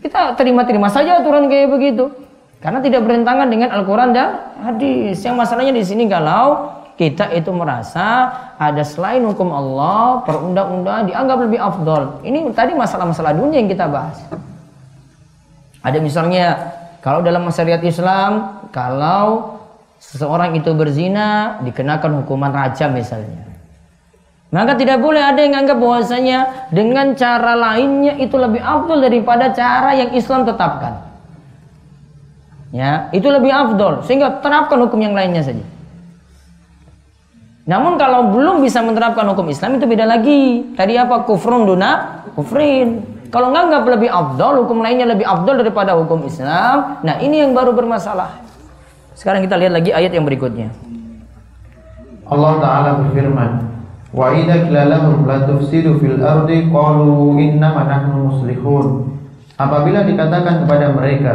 Kita 0.06 0.38
terima-terima 0.38 0.94
saja 0.94 1.18
aturan 1.18 1.50
kayak 1.50 1.74
begitu. 1.74 2.14
Karena 2.62 2.78
tidak 2.78 3.10
bertentangan 3.10 3.50
dengan 3.50 3.74
Al-Quran 3.74 4.14
dan 4.14 4.54
hadis. 4.62 5.18
Yang 5.26 5.36
masalahnya 5.36 5.74
di 5.74 5.82
sini 5.82 6.06
kalau 6.06 6.83
kita 6.94 7.34
itu 7.34 7.50
merasa 7.50 8.30
ada 8.62 8.86
selain 8.86 9.26
hukum 9.26 9.50
Allah, 9.50 10.22
perundang-undang 10.30 11.10
dianggap 11.10 11.38
lebih 11.50 11.58
afdol. 11.58 12.22
Ini 12.22 12.54
tadi 12.54 12.78
masalah-masalah 12.78 13.34
dunia 13.34 13.58
yang 13.66 13.72
kita 13.72 13.90
bahas. 13.90 14.22
Ada 15.82 15.98
misalnya 16.00 16.74
kalau 17.02 17.26
dalam 17.26 17.44
masyarakat 17.50 17.82
Islam, 17.84 18.64
kalau 18.70 19.58
seseorang 19.98 20.54
itu 20.56 20.72
berzina 20.78 21.60
dikenakan 21.66 22.24
hukuman 22.24 22.54
rajam 22.54 22.94
misalnya. 22.94 23.42
Maka 24.54 24.78
tidak 24.78 25.02
boleh 25.02 25.18
ada 25.18 25.42
yang 25.42 25.66
anggap 25.66 25.82
bahwasanya 25.82 26.70
dengan 26.70 27.18
cara 27.18 27.58
lainnya 27.58 28.22
itu 28.22 28.38
lebih 28.38 28.62
afdol 28.62 29.02
daripada 29.02 29.50
cara 29.50 29.98
yang 29.98 30.14
Islam 30.14 30.46
tetapkan. 30.46 31.10
Ya, 32.70 33.10
itu 33.10 33.26
lebih 33.34 33.50
afdol 33.50 34.06
sehingga 34.06 34.46
terapkan 34.46 34.78
hukum 34.78 35.02
yang 35.02 35.18
lainnya 35.18 35.42
saja. 35.42 35.66
Namun 37.64 37.96
kalau 37.96 38.36
belum 38.36 38.60
bisa 38.60 38.84
menerapkan 38.84 39.24
hukum 39.32 39.48
Islam 39.48 39.80
itu 39.80 39.88
beda 39.88 40.04
lagi. 40.04 40.76
Tadi 40.76 41.00
apa? 41.00 41.24
Kufrun 41.24 41.64
duna 41.64 42.24
kufrin. 42.36 43.06
Kalau 43.32 43.50
nganggap 43.50 43.88
lebih 43.90 44.14
afdol, 44.14 44.68
hukum 44.68 44.86
lainnya 44.86 45.10
lebih 45.10 45.26
afdol 45.26 45.64
daripada 45.64 45.98
hukum 45.98 46.22
Islam. 46.28 47.02
Nah, 47.02 47.18
ini 47.18 47.42
yang 47.42 47.56
baru 47.56 47.74
bermasalah. 47.74 48.44
Sekarang 49.18 49.42
kita 49.42 49.58
lihat 49.58 49.74
lagi 49.74 49.90
ayat 49.90 50.14
yang 50.14 50.28
berikutnya. 50.28 50.70
Allah 52.30 52.54
taala 52.62 52.90
berfirman, 53.02 53.52
"Wa 54.14 54.38
idza 54.38 54.70
qila 54.70 54.86
lahum 54.86 55.26
la 55.26 55.50
tufsidu 55.50 55.98
fil 55.98 56.22
ardi 56.22 56.70
qalu 56.70 57.42
innama 57.42 57.90
nahnu 57.90 58.30
muslihun." 58.30 59.18
Apabila 59.58 60.06
dikatakan 60.06 60.66
kepada 60.66 60.94
mereka, 60.94 61.34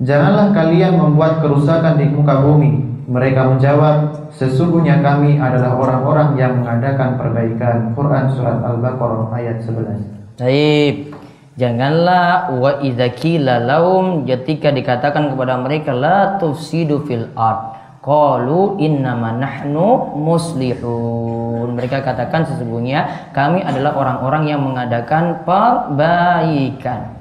janganlah 0.00 0.56
kalian 0.56 0.96
membuat 0.96 1.44
kerusakan 1.44 2.00
di 2.00 2.06
muka 2.12 2.40
bumi. 2.44 2.85
Mereka 3.06 3.38
menjawab, 3.54 4.28
sesungguhnya 4.34 4.98
kami 4.98 5.38
adalah 5.38 5.78
orang-orang 5.78 6.34
yang 6.34 6.58
mengadakan 6.58 7.14
perbaikan. 7.14 7.94
Quran 7.94 8.34
surat 8.34 8.58
Al-Baqarah 8.66 9.30
ayat 9.30 9.62
11. 9.62 10.42
Baik. 10.42 11.14
Janganlah 11.56 12.52
wa 12.52 12.82
idza 12.84 13.08
qila 13.16 13.64
lahum 13.64 14.28
ketika 14.28 14.68
dikatakan 14.68 15.32
kepada 15.32 15.56
mereka 15.56 15.94
la 15.96 16.36
tufsidu 16.36 17.06
fil 17.08 17.32
ard. 17.32 17.78
Qalu 18.04 18.76
innama 18.82 19.32
nahnu 19.32 20.12
muslihun. 20.20 21.72
Mereka 21.78 22.04
katakan 22.04 22.44
sesungguhnya 22.44 23.32
kami 23.32 23.64
adalah 23.64 23.96
orang-orang 23.96 24.52
yang 24.52 24.60
mengadakan 24.60 25.46
perbaikan. 25.48 27.15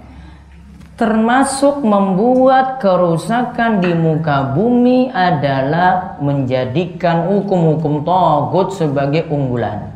Termasuk 0.96 1.84
membuat 1.84 2.80
kerusakan 2.80 3.84
di 3.84 3.92
muka 3.92 4.56
bumi 4.56 5.12
adalah 5.12 6.16
menjadikan 6.24 7.28
hukum-hukum 7.28 8.08
togut 8.08 8.72
sebagai 8.72 9.28
unggulan. 9.28 9.92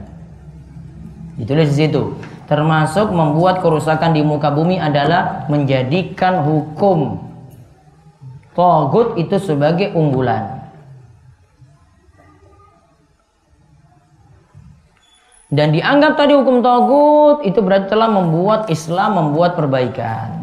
Ditulis 1.39 1.71
di 1.71 1.87
situ 1.87 2.19
termasuk 2.51 3.13
membuat 3.13 3.61
kerusakan 3.63 4.11
di 4.11 4.25
muka 4.25 4.51
bumi 4.51 4.81
adalah 4.81 5.47
menjadikan 5.47 6.43
hukum 6.43 7.21
togut 8.51 9.15
itu 9.15 9.39
sebagai 9.39 9.95
unggulan. 9.95 10.59
Dan 15.47 15.71
dianggap 15.71 16.19
tadi 16.19 16.35
hukum 16.35 16.59
togut 16.59 17.47
itu 17.47 17.57
berarti 17.63 17.87
telah 17.87 18.09
membuat 18.11 18.67
Islam 18.67 19.15
membuat 19.15 19.55
perbaikan. 19.55 20.38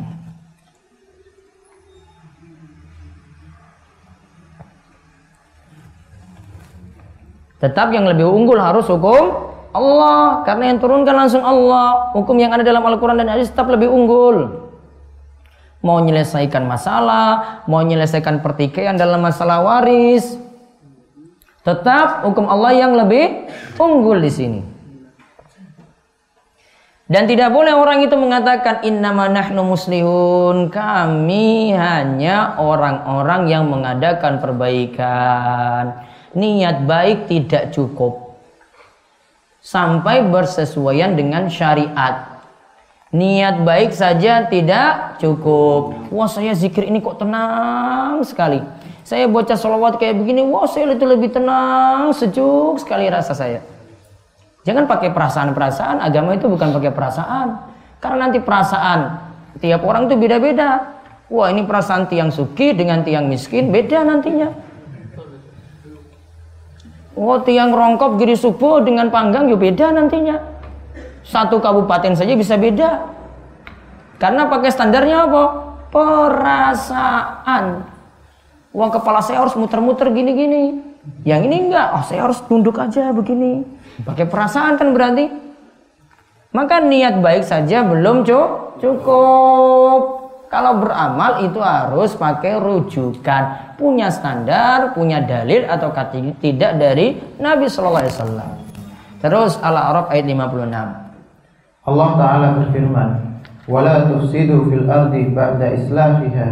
Tetap 7.57 7.89
yang 7.93 8.05
lebih 8.05 8.29
unggul 8.29 8.61
harus 8.61 8.85
hukum 8.85 9.53
Allah. 9.73 10.45
Karena 10.45 10.73
yang 10.73 10.79
turunkan 10.81 11.15
langsung 11.17 11.45
Allah. 11.45 12.13
Hukum 12.13 12.37
yang 12.37 12.53
ada 12.53 12.65
dalam 12.65 12.85
Al-Quran 12.85 13.21
dan 13.21 13.33
hadis 13.33 13.49
tetap 13.49 13.69
lebih 13.73 13.89
unggul. 13.89 14.69
Mau 15.85 16.03
menyelesaikan 16.03 16.67
masalah 16.67 17.63
mau 17.71 17.85
menyelesaikan 17.85 18.43
pertikaian 18.43 18.97
dalam 18.97 19.23
masalah 19.23 19.63
waris. 19.63 20.35
Tetap 21.63 22.27
hukum 22.27 22.47
Allah 22.47 22.75
yang 22.75 22.95
lebih 22.95 23.51
unggul 23.79 24.23
di 24.23 24.33
sini. 24.33 24.61
Dan 27.07 27.31
tidak 27.31 27.55
boleh 27.55 27.71
orang 27.71 28.03
itu 28.03 28.19
mengatakan 28.19 28.83
innama 28.83 29.31
nahnu 29.31 29.63
muslihun. 29.63 30.75
Kami 30.75 31.71
hanya 31.71 32.59
orang-orang 32.59 33.47
yang 33.47 33.71
mengadakan 33.71 34.43
perbaikan 34.43 36.06
niat 36.37 36.85
baik 36.85 37.33
tidak 37.33 37.73
cukup 37.73 38.27
sampai 39.65 40.23
bersesuaian 40.23 41.17
dengan 41.17 41.51
syariat. 41.51 42.39
Niat 43.11 43.65
baik 43.65 43.97
saja 43.97 44.45
tidak 44.47 45.17
cukup. 45.19 46.13
Wah 46.13 46.29
saya 46.29 46.53
zikir 46.53 46.85
ini 46.87 47.01
kok 47.01 47.17
tenang 47.19 48.21
sekali. 48.23 48.61
Saya 49.07 49.31
baca 49.31 49.55
sholawat 49.55 50.03
kayak 50.03 50.19
begini, 50.19 50.43
wah 50.43 50.67
saya 50.67 50.91
itu 50.91 51.07
lebih 51.07 51.31
tenang, 51.31 52.11
sejuk 52.11 52.83
sekali 52.83 53.07
rasa 53.07 53.39
saya. 53.39 53.63
Jangan 54.67 54.91
pakai 54.91 55.15
perasaan-perasaan, 55.15 56.03
agama 56.03 56.35
itu 56.35 56.51
bukan 56.51 56.75
pakai 56.75 56.91
perasaan. 56.91 57.49
Karena 58.03 58.27
nanti 58.27 58.43
perasaan 58.43 58.99
tiap 59.63 59.87
orang 59.87 60.11
itu 60.11 60.19
beda-beda. 60.19 60.99
Wah 61.31 61.55
ini 61.55 61.63
perasaan 61.63 62.11
tiang 62.11 62.35
suki 62.35 62.75
dengan 62.75 63.07
tiang 63.07 63.31
miskin 63.31 63.71
beda 63.71 64.03
nantinya. 64.03 64.66
Oh 67.17 67.41
tiang 67.41 67.73
rongkop 67.73 68.21
giri 68.21 68.37
subuh 68.37 68.85
dengan 68.85 69.09
panggang 69.09 69.49
ya 69.49 69.57
beda 69.57 69.89
nantinya. 69.89 70.37
Satu 71.25 71.59
kabupaten 71.59 72.13
saja 72.13 72.37
bisa 72.37 72.61
beda. 72.61 73.09
Karena 74.21 74.53
pakai 74.53 74.69
standarnya 74.69 75.25
apa? 75.25 75.45
Perasaan. 75.89 77.89
Uang 78.77 78.91
kepala 78.93 79.25
saya 79.25 79.41
harus 79.41 79.57
muter-muter 79.57 80.13
gini-gini. 80.13 80.85
Yang 81.25 81.41
ini 81.49 81.57
enggak, 81.71 81.97
oh 81.97 82.05
saya 82.05 82.29
harus 82.29 82.37
tunduk 82.45 82.77
aja 82.77 83.09
begini. 83.17 83.65
Pakai 84.05 84.29
perasaan 84.29 84.77
kan 84.77 84.93
berarti. 84.93 85.33
Maka 86.53 86.85
niat 86.85 87.25
baik 87.25 87.49
saja 87.49 87.81
belum 87.81 88.29
cukup. 88.77 90.26
Kalau 90.47 90.79
beramal 90.79 91.43
itu 91.43 91.59
harus 91.59 92.15
pakai 92.15 92.55
rujukan, 92.63 93.75
punya 93.75 94.09
standar, 94.15 94.95
punya 94.95 95.19
dalil 95.19 95.67
atau 95.67 95.91
tidak 96.39 96.79
dari 96.79 97.19
Nabi 97.43 97.67
Shallallahu 97.67 98.03
Alaihi 98.07 98.15
Wasallam. 98.15 98.51
Terus 99.19 99.53
Al-A'raf 99.59 100.07
ayat 100.15 100.27
56. 100.31 101.07
Allah 101.87 102.11
Taala 102.15 102.49
berfirman, 102.63 103.09
"Wala 103.67 104.07
tufsidu 104.07 104.71
fil 104.71 104.87
ardi 104.87 105.35
ba'da 105.35 105.67
islahiha." 105.75 106.49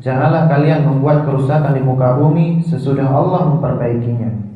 Janganlah 0.00 0.46
kalian 0.48 0.86
membuat 0.86 1.26
kerusakan 1.26 1.74
di 1.74 1.82
muka 1.82 2.16
bumi 2.16 2.64
sesudah 2.64 3.12
Allah 3.12 3.50
memperbaikinya. 3.50 4.47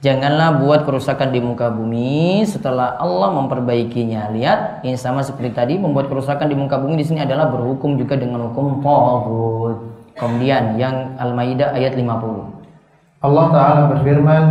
Janganlah 0.00 0.64
buat 0.64 0.88
kerusakan 0.88 1.28
di 1.28 1.44
muka 1.44 1.68
bumi 1.68 2.40
setelah 2.48 2.96
Allah 2.96 3.36
memperbaikinya. 3.36 4.32
Lihat, 4.32 4.80
ini 4.80 4.96
sama 4.96 5.20
seperti 5.20 5.52
tadi 5.52 5.74
membuat 5.76 6.08
kerusakan 6.08 6.48
di 6.48 6.56
muka 6.56 6.80
bumi 6.80 6.96
di 6.96 7.04
sini 7.04 7.20
adalah 7.20 7.52
berhukum 7.52 8.00
juga 8.00 8.16
dengan 8.16 8.48
hukum 8.48 8.80
tagut. 8.80 9.76
Kemudian 10.16 10.80
yang 10.80 11.20
Al-Maidah 11.20 11.76
ayat 11.76 12.00
50. 12.00 12.16
Allah 13.20 13.46
taala 13.52 13.82
berfirman, 13.92 14.42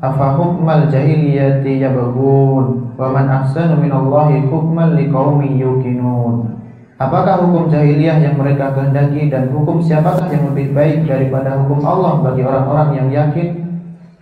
"Afa 0.00 0.40
hukmal 0.40 0.88
jahiliyati 0.88 1.84
yabghun 1.84 2.96
wa 2.96 3.06
man 3.12 3.28
ahsanu 3.28 3.76
minallahi 3.76 4.48
hukman 4.48 4.96
liqaumin 4.96 5.60
yuqinun." 5.60 6.64
Apakah 6.96 7.44
hukum 7.44 7.68
jahiliyah 7.68 8.24
yang 8.24 8.40
mereka 8.40 8.72
kehendaki 8.72 9.28
dan 9.28 9.52
hukum 9.52 9.84
siapakah 9.84 10.32
yang 10.32 10.48
lebih 10.48 10.72
baik 10.72 11.04
daripada 11.04 11.60
hukum 11.60 11.84
Allah 11.84 12.24
bagi 12.24 12.40
orang-orang 12.40 12.88
yang 12.96 13.08
yakin? 13.12 13.48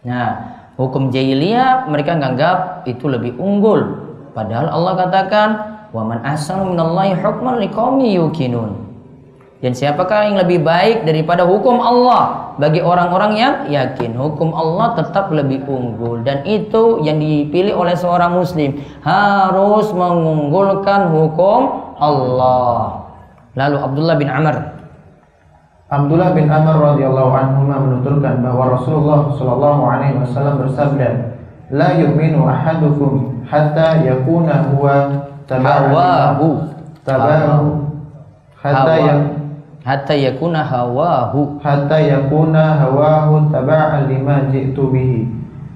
Nah, 0.03 0.52
hukum 0.83 1.15
jahiliyah 1.15 1.87
mereka 1.87 2.19
menganggap 2.19 2.83
itu 2.91 3.07
lebih 3.07 3.39
unggul. 3.39 4.11
Padahal 4.35 4.67
Allah 4.67 4.93
katakan, 5.07 5.49
"Wa 5.95 6.03
man 6.03 6.19
ahsanu 6.27 6.75
minallahi 6.75 7.15
hukman 7.15 7.63
liqaumi 7.63 8.19
yuqinun." 8.19 8.83
Dan 9.63 9.79
siapakah 9.79 10.27
yang 10.27 10.43
lebih 10.43 10.67
baik 10.67 11.07
daripada 11.07 11.47
hukum 11.47 11.79
Allah 11.79 12.51
bagi 12.59 12.83
orang-orang 12.83 13.33
yang 13.39 13.55
yakin? 13.71 14.11
Hukum 14.19 14.51
Allah 14.51 14.99
tetap 14.99 15.31
lebih 15.31 15.63
unggul 15.71 16.27
dan 16.27 16.43
itu 16.43 16.99
yang 17.07 17.23
dipilih 17.23 17.79
oleh 17.79 17.95
seorang 17.95 18.35
muslim 18.35 18.83
harus 19.07 19.87
mengunggulkan 19.95 21.15
hukum 21.15 21.95
Allah. 21.95 23.07
Lalu 23.55 23.77
Abdullah 23.79 24.17
bin 24.19 24.27
Amr 24.27 24.82
Abdullah 25.93 26.33
bin 26.33 26.49
Amr 26.49 26.97
radhiyallahu 26.97 27.33
anhu 27.37 27.69
menuturkan 27.69 28.41
bahwa 28.41 28.81
Rasulullah 28.81 29.29
shallallahu 29.37 29.83
alaihi 29.85 30.17
wasallam 30.25 30.65
bersabda, 30.65 31.37
"La 31.69 31.93
yu'minu 32.01 32.49
ahadukum 32.49 33.45
hatta 33.45 34.01
yakuna 34.01 34.73
huwa 34.73 35.29
tabahu 35.45 36.65
tabahu 37.05 37.93
hatta 38.57 38.95
ya 39.05 39.15
hatta 39.85 40.17
yakuna 40.17 40.65
hawahu 40.65 41.61
hatta 41.61 42.01
yakuna 42.01 42.81
hawahu 42.81 43.53
taba'an 43.53 44.09
lima 44.09 44.49
ji'tu 44.49 44.89
bihi." 44.89 45.29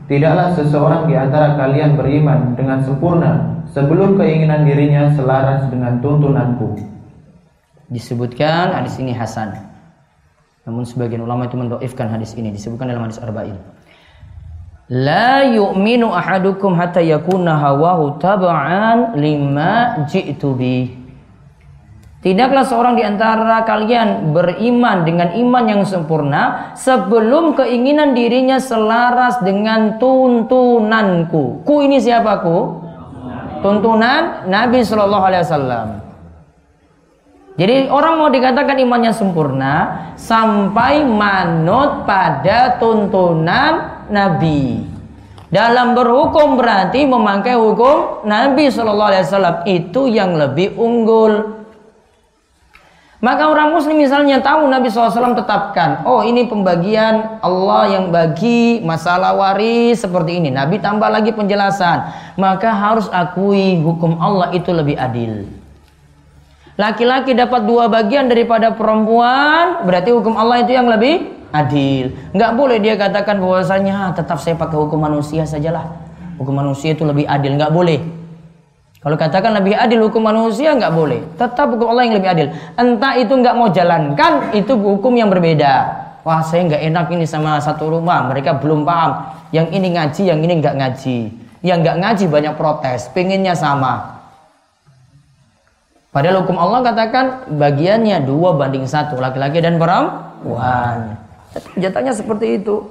Tidaklah 0.08 0.56
seseorang 0.56 1.12
di 1.12 1.14
antara 1.18 1.60
kalian 1.60 1.92
beriman 1.92 2.56
dengan 2.56 2.80
sempurna 2.80 3.60
sebelum 3.68 4.16
keinginan 4.16 4.64
dirinya 4.64 5.12
selaras 5.12 5.68
dengan 5.68 6.00
tuntunanku. 6.00 6.72
Disebutkan 7.92 8.72
hadis 8.72 8.96
ini 8.96 9.12
hasan. 9.12 9.75
Namun 10.66 10.82
sebagian 10.82 11.22
ulama 11.22 11.46
itu 11.46 11.54
mendoifkan 11.54 12.10
hadis 12.10 12.34
ini 12.34 12.50
disebutkan 12.50 12.90
dalam 12.90 13.06
hadis 13.06 13.22
arba'in. 13.22 13.54
La 14.90 15.46
yu'minu 15.46 16.10
ahadukum 16.10 16.74
hatta 16.74 17.02
yakuna 17.02 17.58
hawahu 17.58 18.18
taba'an 18.18 19.14
lima 19.18 20.02
ji'tu 20.10 20.54
bi. 20.58 20.90
Tidaklah 22.22 22.66
seorang 22.66 22.98
di 22.98 23.06
antara 23.06 23.62
kalian 23.62 24.34
beriman 24.34 25.06
dengan 25.06 25.30
iman 25.38 25.64
yang 25.70 25.82
sempurna 25.86 26.74
sebelum 26.74 27.54
keinginan 27.54 28.18
dirinya 28.18 28.58
selaras 28.58 29.38
dengan 29.46 30.02
tuntunanku. 30.02 31.62
Ku 31.62 31.86
ini 31.86 32.02
siapa 32.02 32.42
ku? 32.42 32.82
Tuntunan 33.62 34.50
Nabi 34.50 34.82
Shallallahu 34.82 35.24
Alaihi 35.30 35.42
Wasallam. 35.46 36.05
Jadi 37.56 37.88
orang 37.88 38.20
mau 38.20 38.28
dikatakan 38.28 38.76
imannya 38.76 39.16
sempurna 39.16 39.74
sampai 40.12 41.08
manut 41.08 42.04
pada 42.04 42.76
tuntunan 42.76 44.04
Nabi. 44.12 44.84
Dalam 45.48 45.96
berhukum 45.96 46.60
berarti 46.60 47.08
memakai 47.08 47.56
hukum 47.56 48.28
Nabi 48.28 48.68
Shallallahu 48.68 49.08
Alaihi 49.08 49.24
Wasallam 49.24 49.56
itu 49.64 50.00
yang 50.04 50.36
lebih 50.36 50.76
unggul. 50.76 51.56
Maka 53.24 53.48
orang 53.48 53.72
muslim 53.72 53.96
misalnya 53.96 54.44
tahu 54.44 54.68
Nabi 54.68 54.92
SAW 54.92 55.32
tetapkan, 55.32 56.04
oh 56.04 56.20
ini 56.20 56.44
pembagian 56.44 57.40
Allah 57.40 57.88
yang 57.88 58.12
bagi 58.12 58.84
masalah 58.84 59.32
waris 59.32 60.04
seperti 60.04 60.36
ini. 60.36 60.52
Nabi 60.52 60.76
tambah 60.84 61.08
lagi 61.08 61.32
penjelasan, 61.32 62.12
maka 62.36 62.76
harus 62.76 63.08
akui 63.08 63.80
hukum 63.80 64.20
Allah 64.20 64.52
itu 64.52 64.68
lebih 64.68 65.00
adil. 65.00 65.48
Laki-laki 66.76 67.32
dapat 67.32 67.64
dua 67.64 67.88
bagian 67.88 68.28
daripada 68.28 68.68
perempuan, 68.76 69.88
berarti 69.88 70.12
hukum 70.12 70.36
Allah 70.36 70.60
itu 70.60 70.76
yang 70.76 70.92
lebih 70.92 71.48
adil. 71.48 72.12
Nggak 72.36 72.52
boleh 72.52 72.76
dia 72.84 73.00
katakan 73.00 73.40
bahwasanya 73.40 74.12
tetap 74.12 74.36
saya 74.44 74.60
pakai 74.60 74.76
hukum 74.76 75.00
manusia 75.00 75.48
sajalah. 75.48 75.88
Hukum 76.36 76.52
manusia 76.52 76.92
itu 76.92 77.08
lebih 77.08 77.24
adil, 77.24 77.56
nggak 77.56 77.72
boleh. 77.72 77.96
Kalau 79.00 79.16
katakan 79.16 79.56
lebih 79.56 79.72
adil 79.72 80.04
hukum 80.04 80.20
manusia 80.20 80.76
nggak 80.76 80.92
boleh. 80.92 81.24
Tetap 81.40 81.72
hukum 81.72 81.96
Allah 81.96 82.12
yang 82.12 82.16
lebih 82.20 82.28
adil. 82.28 82.46
Entah 82.76 83.14
itu 83.16 83.32
nggak 83.32 83.54
mau 83.56 83.72
jalankan, 83.72 84.52
itu 84.52 84.76
hukum 84.76 85.16
yang 85.16 85.32
berbeda. 85.32 86.04
Wah 86.28 86.44
saya 86.44 86.66
nggak 86.66 86.82
enak 86.92 87.06
ini 87.08 87.24
sama 87.24 87.56
satu 87.56 87.88
rumah, 87.88 88.28
mereka 88.28 88.52
belum 88.58 88.84
paham. 88.84 89.32
Yang 89.48 89.66
ini 89.72 89.88
ngaji, 89.96 90.22
yang 90.28 90.40
ini 90.44 90.54
nggak 90.60 90.76
ngaji. 90.76 91.18
Yang 91.64 91.78
nggak 91.88 91.96
ngaji 92.04 92.24
banyak 92.28 92.54
protes, 92.58 93.08
pengennya 93.16 93.56
sama. 93.56 94.15
Padahal 96.16 96.48
hukum 96.48 96.56
Allah 96.56 96.80
katakan 96.80 97.44
bagiannya 97.60 98.24
dua 98.24 98.56
banding 98.56 98.88
satu, 98.88 99.20
laki-laki 99.20 99.60
dan 99.60 99.76
perempuan. 99.76 101.12
Jatahnya 101.76 102.16
seperti 102.16 102.56
itu. 102.56 102.88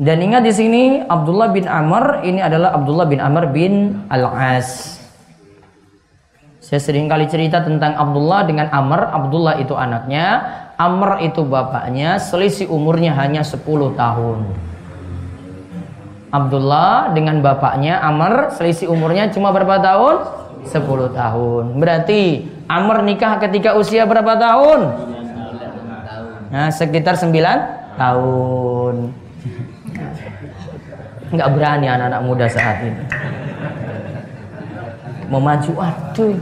Dan 0.00 0.24
ingat 0.24 0.48
di 0.48 0.52
sini 0.56 1.04
Abdullah 1.04 1.52
bin 1.52 1.68
Amr 1.68 2.24
ini 2.24 2.40
adalah 2.40 2.72
Abdullah 2.72 3.04
bin 3.04 3.20
Amr 3.20 3.52
bin 3.52 4.00
Al-As. 4.08 4.96
Saya 6.64 6.80
sering 6.80 7.04
kali 7.04 7.28
cerita 7.28 7.60
tentang 7.60 8.00
Abdullah 8.00 8.48
dengan 8.48 8.72
Amr. 8.72 9.12
Abdullah 9.12 9.60
itu 9.60 9.76
anaknya, 9.76 10.40
Amr 10.80 11.20
itu 11.20 11.44
bapaknya, 11.44 12.16
selisih 12.16 12.72
umurnya 12.72 13.12
hanya 13.12 13.44
10 13.44 13.60
tahun. 13.92 14.48
Abdullah 16.32 17.12
dengan 17.12 17.44
bapaknya 17.44 18.00
Amr 18.00 18.56
selisih 18.56 18.88
umurnya 18.88 19.28
cuma 19.28 19.52
berapa 19.52 19.84
tahun? 19.84 20.39
10 20.66 21.16
tahun. 21.16 21.64
Berarti 21.80 22.46
Amr 22.70 23.02
nikah 23.02 23.40
ketika 23.40 23.74
usia 23.74 24.04
berapa 24.04 24.36
tahun? 24.36 24.80
Nah, 26.50 26.68
sekitar 26.74 27.14
9 27.14 27.30
tahun. 27.94 28.94
Nggak 31.30 31.48
berani 31.54 31.86
anak-anak 31.86 32.20
muda 32.26 32.46
saat 32.50 32.82
ini. 32.82 33.02
Mau 35.30 35.38
maju 35.38 35.72
aduh. 35.78 36.34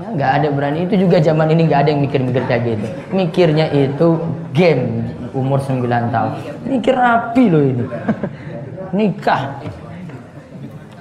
Ya, 0.00 0.08
nggak 0.16 0.30
ada 0.40 0.48
berani. 0.48 0.88
Itu 0.88 0.96
juga 0.96 1.20
zaman 1.20 1.52
ini 1.52 1.68
nggak 1.68 1.80
ada 1.84 1.90
yang 1.92 2.00
mikir-mikir 2.00 2.42
kayak 2.48 2.62
gitu. 2.64 2.86
Mikirnya 3.12 3.66
itu 3.68 4.08
game 4.56 5.04
umur 5.36 5.60
9 5.60 5.84
tahun. 6.08 6.32
Mikir 6.64 6.94
rapi 6.96 7.44
loh 7.52 7.62
ini. 7.62 7.84
Nikah. 8.96 9.60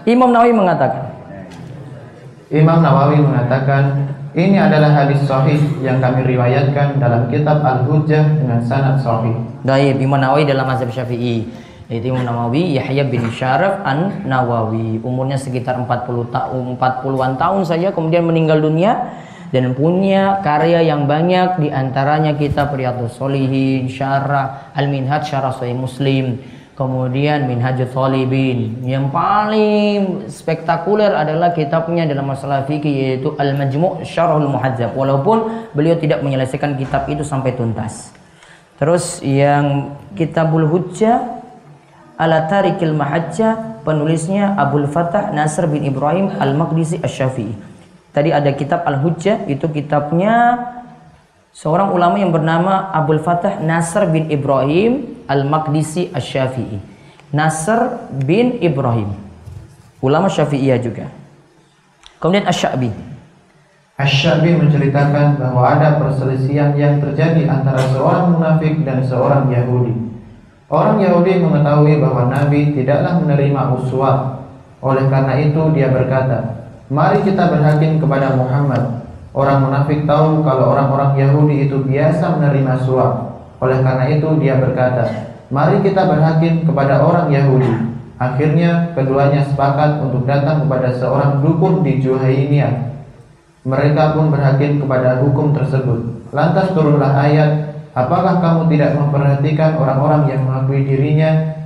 Imam 0.04 0.32
Nawawi 0.32 0.52
mengatakan 0.52 1.16
Imam 2.47 2.79
Nawawi 2.79 3.19
mengatakan 3.19 4.07
ini 4.31 4.55
adalah 4.55 4.95
hadis 4.95 5.19
sahih 5.27 5.60
yang 5.83 5.99
kami 5.99 6.23
riwayatkan 6.23 6.95
dalam 6.95 7.27
kitab 7.27 7.60
Al-Hujjah 7.60 8.23
dengan 8.39 8.63
sanad 8.63 9.03
sahih. 9.03 9.36
Baik, 9.67 9.99
Imam 9.99 10.15
Nawawi 10.15 10.47
dalam 10.47 10.63
mazhab 10.63 10.88
Syafi'i. 10.88 11.43
Yaitu 11.91 12.12
Imam 12.12 12.23
Nawawi 12.23 12.79
Yahya 12.79 13.03
bin 13.07 13.27
Syaraf 13.31 13.83
An 13.83 14.23
Nawawi 14.27 14.99
umurnya 15.03 15.39
sekitar 15.39 15.75
40 15.79 16.36
tahun 16.36 16.63
40-an 16.75 17.33
tahun 17.39 17.62
saja 17.63 17.95
kemudian 17.95 18.27
meninggal 18.27 18.60
dunia 18.60 19.07
dan 19.55 19.71
punya 19.71 20.43
karya 20.43 20.83
yang 20.83 21.07
banyak 21.07 21.63
di 21.63 21.71
antaranya 21.71 22.36
kitab 22.36 22.75
Riyadhus 22.75 23.15
Solihin 23.15 23.88
Syarah 23.88 24.75
Al-Minhaj 24.75 25.31
Syarah 25.31 25.55
Sahih 25.55 25.79
Muslim 25.79 26.43
kemudian 26.78 27.50
Minhajul 27.50 27.90
Talibin 27.90 28.86
yang 28.86 29.10
paling 29.10 30.30
spektakuler 30.30 31.10
adalah 31.10 31.50
kitabnya 31.50 32.06
dalam 32.06 32.30
masalah 32.30 32.70
fikih 32.70 32.94
yaitu 33.18 33.34
Al-Majmu' 33.34 34.06
Syarahul 34.06 34.46
Muhadzab 34.46 34.94
walaupun 34.94 35.68
beliau 35.74 35.98
tidak 35.98 36.22
menyelesaikan 36.22 36.78
kitab 36.78 37.10
itu 37.10 37.26
sampai 37.26 37.58
tuntas. 37.58 38.13
Terus 38.78 39.26
yang 39.26 39.98
Kitabul 40.13 40.70
Hujjah 40.70 41.42
ala 42.13 42.46
tarikil 42.46 42.94
mahajja 42.94 43.82
penulisnya 43.82 44.54
Abdul 44.54 44.86
Fatah 44.86 45.34
Nasr 45.34 45.66
bin 45.66 45.82
Ibrahim 45.82 46.30
Al-Maqdisi 46.38 47.02
Asy-Syafi'i. 47.02 47.58
Tadi 48.13 48.30
ada 48.30 48.54
kitab 48.54 48.86
Al-Hujjah 48.86 49.50
itu 49.50 49.66
kitabnya 49.74 50.62
seorang 51.58 51.90
ulama 51.90 52.22
yang 52.22 52.30
bernama 52.30 52.94
Abdul 52.94 53.26
Fatah 53.26 53.58
Nasr 53.66 54.13
bin 54.13 54.30
Ibrahim 54.30 55.16
Al-Maqdisi 55.28 56.10
Asy-Syafi'i. 56.16 56.80
Nasr 57.36 58.10
bin 58.24 58.58
Ibrahim. 58.63 59.12
Ulama 60.00 60.32
Syafi'iyah 60.32 60.80
juga. 60.80 61.12
Kemudian 62.24 62.48
Asy-Sya'bi. 62.48 62.90
Asy-Sya'bi 64.00 64.56
menceritakan 64.56 65.38
bahwa 65.38 65.62
ada 65.68 66.00
perselisihan 66.00 66.74
yang 66.80 67.04
terjadi 67.04 67.46
antara 67.52 67.84
seorang 67.92 68.34
munafik 68.34 68.82
dan 68.88 69.04
seorang 69.04 69.52
Yahudi. 69.52 69.94
Orang 70.68 71.00
Yahudi 71.00 71.40
mengetahui 71.40 72.00
bahwa 72.04 72.28
Nabi 72.28 72.76
tidaklah 72.76 73.24
menerima 73.24 73.62
uswah. 73.80 74.44
Oleh 74.84 75.08
karena 75.08 75.34
itu 75.40 75.62
dia 75.74 75.90
berkata, 75.90 76.68
"Mari 76.92 77.24
kita 77.24 77.50
berhakim 77.50 77.98
kepada 77.98 78.36
Muhammad." 78.36 78.98
Orang 79.38 79.70
munafik 79.70 80.10
tahu 80.10 80.42
kalau 80.42 80.74
orang-orang 80.74 81.13
Yahudi 81.13 81.70
itu 81.70 81.86
biasa 81.86 82.42
menerima 82.42 82.74
suap. 82.82 83.27
Oleh 83.58 83.80
karena 83.82 84.06
itu 84.12 84.28
dia 84.38 84.58
berkata, 84.62 85.34
"Mari 85.50 85.82
kita 85.82 86.06
berhakim 86.06 86.65
kepada 86.65 87.02
orang 87.02 87.32
Yahudi." 87.34 87.98
Akhirnya 88.17 88.98
keduanya 88.98 89.46
sepakat 89.46 90.02
untuk 90.02 90.26
datang 90.26 90.65
kepada 90.65 90.89
seorang 90.89 91.41
dukun 91.46 91.86
di 91.86 92.02
Juhainia. 92.02 92.98
Mereka 93.62 94.17
pun 94.17 94.34
berhakim 94.34 94.82
kepada 94.82 95.22
hukum 95.22 95.54
tersebut. 95.54 96.26
Lantas 96.34 96.74
turunlah 96.74 97.13
ayat 97.13 97.67
Apakah 97.98 98.38
kamu 98.38 98.70
tidak 98.70 98.93
memperhatikan 98.93 99.74
orang-orang 99.74 100.30
yang 100.30 100.46
mengakui 100.46 100.86
dirinya? 100.86 101.58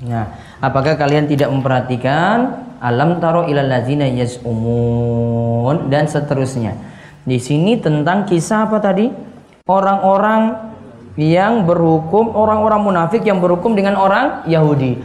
Nah, 0.00 0.32
apakah 0.64 0.96
kalian 0.96 1.28
tidak 1.28 1.52
memperhatikan 1.52 2.64
alam 2.80 3.20
taro 3.20 3.44
ilal 3.44 3.68
lazina 3.68 4.08
yaz'umun 4.08 5.92
dan 5.92 6.08
seterusnya. 6.08 6.72
Di 7.28 7.36
sini 7.36 7.76
tentang 7.76 8.24
kisah 8.24 8.64
apa 8.64 8.80
tadi? 8.80 9.12
Orang-orang 9.68 10.69
yang 11.20 11.68
berhukum, 11.68 12.32
orang-orang 12.32 12.80
munafik 12.80 13.20
yang 13.28 13.44
berhukum 13.44 13.76
dengan 13.76 14.00
orang 14.00 14.48
Yahudi. 14.48 14.96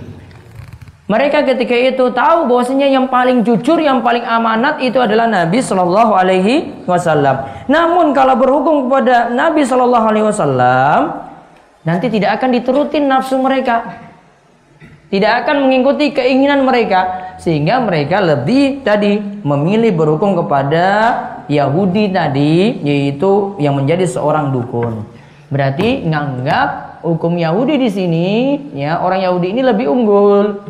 Mereka 1.06 1.46
ketika 1.46 1.76
itu 1.76 2.06
tahu 2.16 2.50
bahwasanya 2.50 2.90
yang 2.90 3.06
paling 3.06 3.46
jujur, 3.46 3.78
yang 3.78 4.02
paling 4.02 4.26
amanat 4.26 4.82
itu 4.82 4.98
adalah 4.98 5.30
Nabi 5.30 5.62
Shallallahu 5.62 6.18
Alaihi 6.18 6.88
Wasallam. 6.90 7.68
Namun 7.70 8.10
kalau 8.16 8.34
berhukum 8.34 8.90
kepada 8.90 9.30
Nabi 9.30 9.62
Shallallahu 9.62 10.06
Alaihi 10.10 10.26
Wasallam, 10.26 11.00
nanti 11.86 12.10
tidak 12.10 12.42
akan 12.42 12.50
diturutin 12.58 13.06
nafsu 13.06 13.38
mereka, 13.38 14.02
tidak 15.14 15.46
akan 15.46 15.70
mengikuti 15.70 16.10
keinginan 16.10 16.66
mereka, 16.66 17.38
sehingga 17.38 17.78
mereka 17.86 18.18
lebih 18.26 18.82
tadi 18.82 19.22
memilih 19.46 19.94
berhukum 19.94 20.34
kepada 20.42 20.86
Yahudi 21.46 22.10
tadi, 22.10 22.82
yaitu 22.82 23.54
yang 23.62 23.78
menjadi 23.78 24.10
seorang 24.10 24.50
dukun. 24.50 25.06
Berarti 25.50 26.06
nganggap 26.06 27.02
hukum 27.06 27.38
Yahudi 27.38 27.78
di 27.78 27.90
sini, 27.90 28.28
ya 28.74 29.02
orang 29.02 29.22
Yahudi 29.22 29.54
ini 29.54 29.62
lebih 29.62 29.86
unggul 29.90 30.66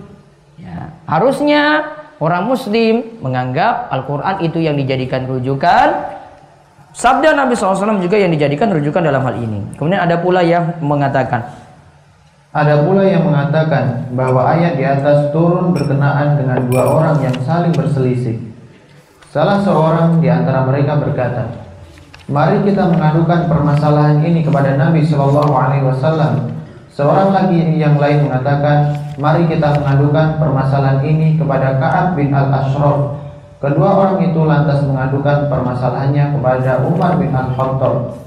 Harusnya 1.06 1.86
orang 2.18 2.50
muslim 2.50 3.22
menganggap 3.22 3.94
Al-Quran 3.94 4.42
itu 4.42 4.58
yang 4.58 4.74
dijadikan 4.74 5.30
rujukan. 5.30 6.18
Sabda 6.96 7.38
Nabi 7.38 7.54
SAW 7.54 8.02
juga 8.02 8.18
yang 8.18 8.34
dijadikan 8.34 8.74
rujukan 8.74 9.06
dalam 9.06 9.22
hal 9.22 9.38
ini. 9.38 9.62
Kemudian 9.78 10.02
ada 10.02 10.18
pula 10.18 10.42
yang 10.42 10.82
mengatakan. 10.82 11.46
Ada 12.56 12.88
pula 12.88 13.04
yang 13.04 13.28
mengatakan 13.28 14.16
bahwa 14.16 14.48
ayat 14.48 14.80
di 14.80 14.86
atas 14.88 15.30
turun 15.36 15.76
berkenaan 15.76 16.40
dengan 16.40 16.58
dua 16.72 16.84
orang 16.88 17.16
yang 17.20 17.36
saling 17.44 17.76
berselisih. 17.76 18.40
Salah 19.30 19.60
seorang 19.60 20.24
di 20.24 20.32
antara 20.32 20.64
mereka 20.64 20.96
berkata, 20.96 21.65
Mari 22.26 22.66
kita 22.66 22.90
mengadukan 22.90 23.46
permasalahan 23.46 24.18
ini 24.26 24.42
kepada 24.42 24.74
Nabi 24.74 25.06
Shallallahu 25.06 25.54
Alaihi 25.54 25.86
Wasallam. 25.86 26.58
Seorang 26.90 27.30
lagi 27.30 27.62
yang 27.78 28.02
lain 28.02 28.26
mengatakan, 28.26 28.98
mari 29.22 29.46
kita 29.46 29.78
mengadukan 29.78 30.42
permasalahan 30.42 31.06
ini 31.06 31.38
kepada 31.38 31.78
Ka'ab 31.78 32.18
bin 32.18 32.34
Al-Ashraf. 32.34 33.22
Kedua 33.62 33.90
orang 33.94 34.26
itu 34.26 34.42
lantas 34.42 34.82
mengadukan 34.90 35.54
permasalahannya 35.54 36.34
kepada 36.34 36.82
Umar 36.88 37.22
bin 37.22 37.30
Al-Khattab. 37.30 38.18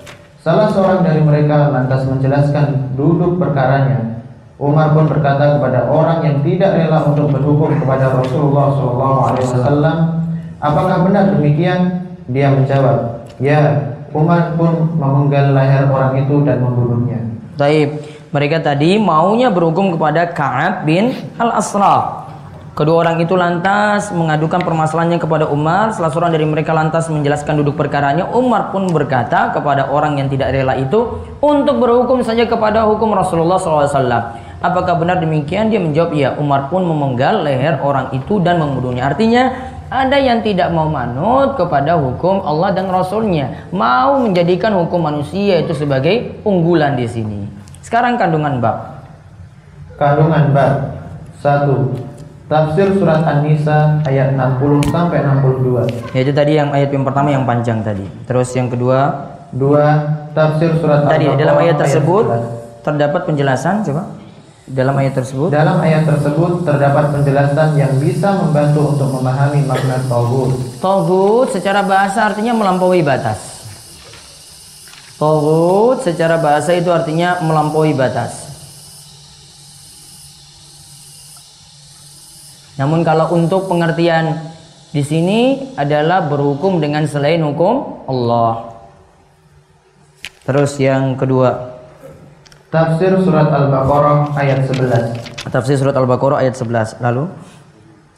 Salah 0.47 0.71
seorang 0.71 1.03
dari 1.03 1.19
mereka 1.19 1.75
lantas 1.75 2.07
menjelaskan 2.07 2.95
duduk 2.95 3.43
perkaranya. 3.43 4.23
Umar 4.63 4.95
pun 4.95 5.11
berkata 5.11 5.59
kepada 5.59 5.91
orang 5.91 6.23
yang 6.23 6.37
tidak 6.47 6.71
rela 6.79 7.03
untuk 7.03 7.35
berhukum 7.35 7.75
kepada 7.83 8.15
Rasulullah 8.15 8.75
SAW, 8.79 9.83
apakah 10.63 10.97
benar 11.03 11.35
demikian? 11.35 12.07
Dia 12.29 12.53
menjawab, 12.53 13.08
Ya, 13.39 13.95
Umar 14.11 14.59
pun 14.59 14.99
memenggal 14.99 15.55
leher 15.55 15.87
orang 15.87 16.19
itu 16.27 16.43
dan 16.43 16.59
membunuhnya. 16.59 17.23
Taib. 17.55 18.19
Mereka 18.29 18.61
tadi 18.61 19.01
maunya 19.01 19.49
berhukum 19.49 19.97
kepada 19.97 20.29
Ka'ab 20.37 20.85
bin 20.85 21.17
Al-Asra. 21.41 22.29
Kedua 22.77 23.03
orang 23.03 23.19
itu 23.19 23.35
lantas 23.35 24.13
mengadukan 24.15 24.63
permasalahannya 24.63 25.17
kepada 25.17 25.49
Umar. 25.49 25.91
Setelah 25.91 26.13
seorang 26.13 26.33
dari 26.37 26.45
mereka 26.45 26.77
lantas 26.77 27.09
menjelaskan 27.09 27.59
duduk 27.59 27.75
perkaranya, 27.75 28.29
Umar 28.37 28.71
pun 28.71 28.87
berkata 28.93 29.51
kepada 29.51 29.89
orang 29.91 30.21
yang 30.21 30.29
tidak 30.29 30.53
rela 30.55 30.77
itu 30.77 31.25
untuk 31.41 31.81
berhukum 31.81 32.21
saja 32.21 32.45
kepada 32.47 32.85
hukum 32.87 33.17
Rasulullah 33.17 33.59
SAW. 33.59 34.23
Apakah 34.61 34.95
benar 34.95 35.19
demikian? 35.19 35.73
Dia 35.73 35.83
menjawab, 35.83 36.15
ya. 36.15 36.37
Umar 36.39 36.71
pun 36.71 36.87
memenggal 36.87 37.43
leher 37.43 37.83
orang 37.83 38.15
itu 38.15 38.39
dan 38.45 38.63
membunuhnya. 38.63 39.11
Artinya, 39.11 39.75
ada 39.89 40.21
yang 40.21 40.45
tidak 40.45 40.69
mau 40.69 40.89
manut 40.89 41.57
kepada 41.57 41.97
hukum 41.97 42.45
Allah 42.45 42.77
dan 42.77 42.93
Rasulnya, 42.93 43.69
mau 43.73 44.21
menjadikan 44.21 44.77
hukum 44.77 45.01
manusia 45.01 45.65
itu 45.65 45.73
sebagai 45.73 46.45
unggulan 46.45 46.97
di 46.97 47.09
sini. 47.09 47.49
Sekarang 47.81 48.21
kandungan 48.21 48.61
bab. 48.61 49.01
Kandungan 49.97 50.53
bab 50.53 50.73
1. 51.41 52.09
Tafsir 52.49 52.97
surat 52.97 53.25
An-Nisa 53.29 54.01
ayat 54.09 54.33
60 54.37 54.93
sampai 54.93 55.21
62. 55.25 56.17
Yaitu 56.17 56.33
tadi 56.33 56.57
yang 56.57 56.73
ayat 56.73 56.89
yang 56.93 57.05
pertama 57.05 57.29
yang 57.33 57.45
panjang 57.45 57.81
tadi. 57.85 58.05
Terus 58.25 58.49
yang 58.57 58.69
kedua, 58.69 59.29
2. 59.57 60.37
Tafsir 60.37 60.77
surat 60.81 61.09
tadi 61.09 61.29
dalam 61.33 61.57
ayat 61.61 61.81
tersebut 61.81 62.25
11. 62.29 62.85
terdapat 62.85 63.21
penjelasan 63.25 63.85
coba. 63.89 64.18
Dalam 64.69 65.01
ayat 65.01 65.17
tersebut 65.17 65.49
Dalam 65.49 65.81
ayat 65.81 66.05
tersebut 66.05 66.61
terdapat 66.61 67.09
penjelasan 67.09 67.81
yang 67.81 67.97
bisa 67.97 68.37
membantu 68.37 68.93
untuk 68.93 69.09
memahami 69.17 69.65
makna 69.65 69.97
tauhid. 70.05 70.81
Togut 70.83 71.49
secara 71.57 71.81
bahasa 71.81 72.29
artinya 72.29 72.53
melampaui 72.53 73.01
batas. 73.01 73.65
Togut 75.17 76.05
secara 76.05 76.37
bahasa 76.37 76.77
itu 76.77 76.93
artinya 76.93 77.41
melampaui 77.41 77.97
batas. 77.97 78.49
Namun 82.77 83.03
kalau 83.03 83.35
untuk 83.35 83.67
pengertian 83.67 84.53
di 84.93 85.01
sini 85.03 85.73
adalah 85.75 86.29
berhukum 86.29 86.79
dengan 86.79 87.09
selain 87.09 87.41
hukum 87.41 88.05
Allah. 88.07 88.79
Terus 90.47 90.77
yang 90.81 91.19
kedua, 91.19 91.78
Tafsir 92.69 93.17
surat 93.25 93.49
Al-Baqarah 93.49 94.37
ayat 94.37 94.69
11. 94.69 95.49
tafsir 95.49 95.81
surat 95.81 95.97
Al-Baqarah 95.97 96.45
ayat 96.45 96.53
11. 96.53 97.01
Lalu 97.01 97.25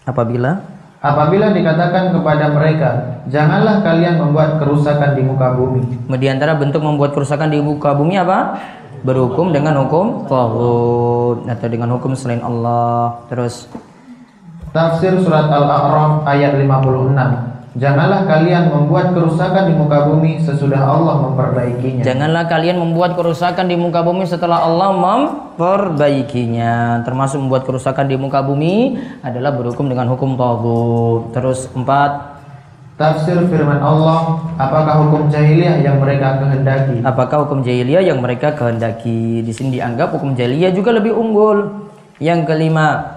apabila 0.02 0.58
Apabila 1.00 1.48
dikatakan 1.48 2.12
kepada 2.12 2.52
mereka, 2.52 2.90
janganlah 3.30 3.80
kalian 3.80 4.20
membuat 4.20 4.60
kerusakan 4.60 5.16
di 5.16 5.24
muka 5.24 5.56
bumi. 5.56 5.80
di 6.12 6.28
antara 6.28 6.52
bentuk 6.58 6.84
membuat 6.84 7.16
kerusakan 7.16 7.48
di 7.48 7.56
muka 7.56 7.96
bumi 7.96 8.20
apa? 8.20 8.60
Berhukum 9.00 9.48
dengan 9.48 9.80
hukum 9.80 10.28
Tauhid 10.28 11.48
atau 11.48 11.68
dengan 11.72 11.96
hukum 11.96 12.12
selain 12.12 12.44
Allah. 12.44 13.16
Terus 13.32 13.64
Tafsir 14.76 15.16
surat 15.24 15.48
Al-A'raf 15.48 16.28
ayat 16.28 16.58
56. 16.58 17.49
Janganlah 17.78 18.26
kalian 18.26 18.66
membuat 18.66 19.14
kerusakan 19.14 19.70
di 19.70 19.74
muka 19.78 20.11
bumi 20.11 20.42
sesudah 20.42 20.90
Allah 20.90 21.22
memperbaikinya. 21.22 22.02
Janganlah 22.02 22.50
kalian 22.50 22.83
membuat 22.83 23.14
kerusakan 23.14 23.70
di 23.70 23.78
muka 23.78 24.02
bumi 24.02 24.26
setelah 24.26 24.66
Allah 24.66 24.90
memperbaikinya. 24.90 27.06
Termasuk 27.06 27.38
membuat 27.38 27.70
kerusakan 27.70 28.11
di 28.11 28.18
muka 28.18 28.42
bumi 28.42 28.98
adalah 29.22 29.54
berhukum 29.54 29.87
dengan 29.87 30.11
hukum 30.11 30.35
tauhid. 30.35 31.30
Terus 31.30 31.70
empat, 31.70 32.42
Tafsir 32.98 33.38
firman 33.48 33.80
Allah, 33.80 34.44
apakah 34.61 35.06
hukum 35.06 35.33
jahiliyah 35.33 35.80
yang 35.80 35.96
mereka 35.96 36.37
kehendaki? 36.37 37.00
apakah 37.00 37.48
hukum 37.48 37.64
jahiliyah 37.64 38.04
yang 38.04 38.20
mereka 38.20 38.52
kehendaki? 38.52 39.40
Di 39.40 39.52
sini 39.56 39.80
dianggap 39.80 40.12
hukum 40.12 40.37
jahiliyah 40.37 40.74
juga 40.74 40.92
lebih 40.92 41.16
unggul. 41.16 41.88
Yang 42.20 42.52
kelima, 42.52 43.16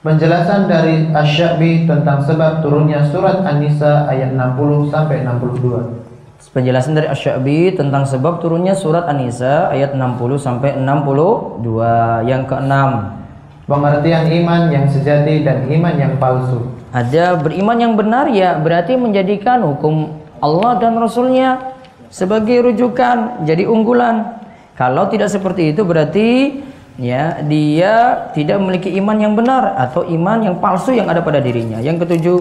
Penjelasan 0.00 0.64
dari 0.64 1.12
Asy-Sya'bi 1.12 1.84
tentang 1.84 2.24
sebab 2.24 2.64
turunnya 2.64 3.04
surat 3.12 3.44
An-Nisa 3.44 4.08
ayat 4.08 4.32
60 4.32 4.88
sampai 4.88 5.28
62. 5.28 6.56
penjelasan 6.56 6.96
dari 6.96 7.04
Asy-Sya'bi 7.04 7.76
tentang 7.76 8.08
sebab 8.08 8.40
turunnya 8.40 8.72
surat 8.72 9.04
An-Nisa 9.04 9.68
ayat 9.68 9.92
60 9.92 10.40
sampai 10.40 10.72
62. 10.80 12.24
Yang 12.24 12.42
keenam, 12.48 13.20
Pengertian 13.68 14.24
iman 14.40 14.72
yang 14.72 14.88
sejati 14.88 15.44
dan 15.44 15.68
iman 15.68 15.94
yang 15.94 16.16
palsu. 16.16 16.64
Ada 16.96 17.36
beriman 17.36 17.76
yang 17.76 17.92
benar 17.92 18.32
ya 18.32 18.56
berarti 18.56 18.96
menjadikan 18.96 19.60
hukum 19.68 20.16
Allah 20.40 20.80
dan 20.80 20.96
Rasulnya 20.96 21.76
sebagai 22.08 22.72
rujukan 22.72 23.44
jadi 23.44 23.68
unggulan. 23.68 24.40
Kalau 24.80 25.12
tidak 25.12 25.28
seperti 25.28 25.76
itu 25.76 25.84
berarti 25.84 26.56
ya 27.00 27.40
dia 27.40 28.28
tidak 28.36 28.60
memiliki 28.60 28.92
iman 29.00 29.16
yang 29.16 29.32
benar 29.32 29.72
atau 29.80 30.04
iman 30.04 30.38
yang 30.44 30.56
palsu 30.60 30.92
yang 30.92 31.08
ada 31.08 31.24
pada 31.24 31.40
dirinya. 31.40 31.80
Yang 31.80 32.04
ketujuh, 32.04 32.38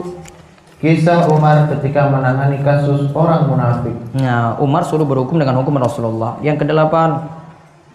Kisah 0.80 1.28
Umar 1.28 1.68
ketika 1.76 2.08
menangani 2.08 2.64
kasus 2.64 3.12
orang 3.12 3.52
munafik. 3.52 3.96
nah 4.16 4.56
Umar 4.64 4.88
suruh 4.88 5.04
berhukum 5.04 5.36
dengan 5.36 5.60
hukum 5.60 5.76
Rasulullah. 5.76 6.40
Yang 6.40 6.64
kedelapan, 6.64 7.39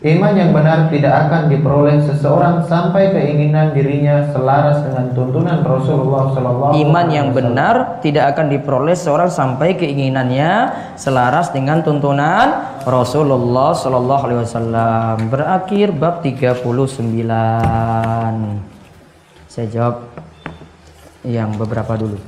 Iman 0.05 0.37
yang 0.37 0.53
benar 0.53 0.93
tidak 0.93 1.17
akan 1.17 1.49
diperoleh 1.49 1.97
seseorang 2.05 2.61
sampai 2.69 3.09
keinginan 3.09 3.73
dirinya 3.73 4.29
selaras 4.37 4.85
dengan 4.85 5.17
tuntunan 5.17 5.65
Rasulullah 5.65 6.29
Sallallahu 6.29 6.77
iman 6.77 7.07
yang 7.09 7.33
benar 7.33 8.05
tidak 8.05 8.37
akan 8.37 8.53
diperoleh 8.53 8.93
seorang 8.93 9.33
sampai 9.33 9.73
keinginannya 9.81 10.77
selaras 11.01 11.57
dengan 11.57 11.81
tuntunan 11.81 12.77
Rasulullah 12.85 13.73
Sallallahu 13.73 14.23
Alaihi 14.29 14.41
Wasallam. 14.45 15.17
Berakhir 15.33 15.89
bab 15.97 16.21
39. 16.21 16.61
Saya 19.49 19.67
jawab 19.73 20.05
yang 21.25 21.57
beberapa 21.57 21.97
dulu. 21.97 22.21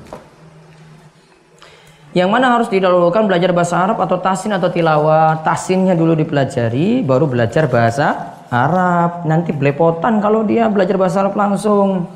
Yang 2.16 2.29
mana 2.33 2.57
harus 2.57 2.72
didahulukan 2.72 3.29
belajar 3.29 3.52
bahasa 3.52 3.76
Arab 3.76 4.00
atau 4.00 4.16
tasin 4.16 4.57
atau 4.57 4.72
tilawah? 4.72 5.44
Tasinnya 5.44 5.92
dulu 5.92 6.16
dipelajari, 6.16 7.05
baru 7.05 7.29
belajar 7.29 7.68
bahasa 7.68 8.40
Arab. 8.48 9.29
Nanti 9.29 9.52
belepotan 9.52 10.24
kalau 10.24 10.40
dia 10.40 10.64
belajar 10.72 10.96
bahasa 10.96 11.20
Arab 11.20 11.37
langsung. 11.37 12.09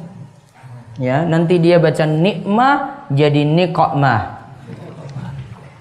Ya, 0.96 1.28
nanti 1.28 1.60
dia 1.60 1.76
baca 1.76 2.08
nikmah 2.08 3.08
jadi 3.12 3.44
nikmah. 3.44 4.40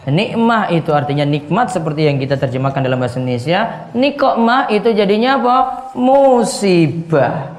Nikmah 0.04 0.68
itu 0.76 0.92
artinya 0.92 1.24
nikmat 1.24 1.72
seperti 1.72 2.12
yang 2.12 2.20
kita 2.20 2.36
terjemahkan 2.36 2.84
dalam 2.84 3.00
bahasa 3.00 3.24
Indonesia. 3.24 3.88
Nikmah 3.96 4.68
itu 4.68 4.92
jadinya 4.92 5.40
apa? 5.40 5.58
Musibah. 5.96 7.59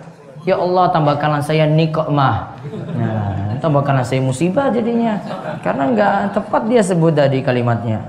Ya 0.51 0.59
Allah 0.59 0.91
tambahkanlah 0.91 1.47
saya 1.47 1.63
nikmah. 1.71 2.59
Nah, 2.99 3.55
tambahkanlah 3.63 4.03
saya 4.03 4.19
musibah 4.19 4.67
jadinya. 4.75 5.23
Karena 5.63 5.87
nggak 5.95 6.35
tepat 6.35 6.67
dia 6.67 6.83
sebut 6.83 7.15
tadi 7.15 7.39
kalimatnya. 7.39 8.03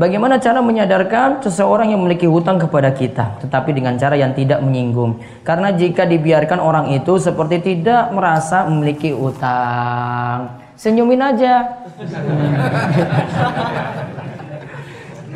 Bagaimana 0.00 0.40
cara 0.40 0.64
menyadarkan 0.64 1.44
seseorang 1.44 1.92
yang 1.92 2.00
memiliki 2.00 2.24
hutang 2.24 2.56
kepada 2.56 2.88
kita, 2.96 3.36
tetapi 3.44 3.76
dengan 3.76 4.00
cara 4.00 4.16
yang 4.16 4.32
tidak 4.32 4.64
menyinggung? 4.64 5.20
Karena 5.44 5.76
jika 5.76 6.08
dibiarkan 6.08 6.56
orang 6.56 6.96
itu 6.96 7.20
seperti 7.20 7.60
tidak 7.60 8.08
merasa 8.08 8.64
memiliki 8.64 9.12
hutang, 9.12 10.56
senyumin 10.80 11.20
aja. 11.20 11.84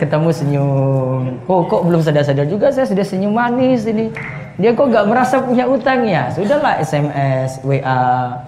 Ketemu 0.01 0.29
senyum, 0.33 1.45
oh 1.45 1.69
kok 1.69 1.85
belum 1.85 2.01
sadar-sadar 2.01 2.49
juga 2.49 2.73
saya 2.73 2.89
sudah 2.89 3.05
senyum 3.05 3.37
manis 3.37 3.85
ini. 3.85 4.09
Dia 4.55 4.71
kok 4.71 4.87
nggak 4.87 5.07
merasa 5.11 5.43
punya 5.43 5.67
utang 5.67 6.07
ya? 6.07 6.31
Sudahlah 6.31 6.79
SMS, 6.79 7.59
WA, 7.67 8.39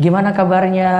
Gimana 0.00 0.32
kabarnya? 0.34 0.90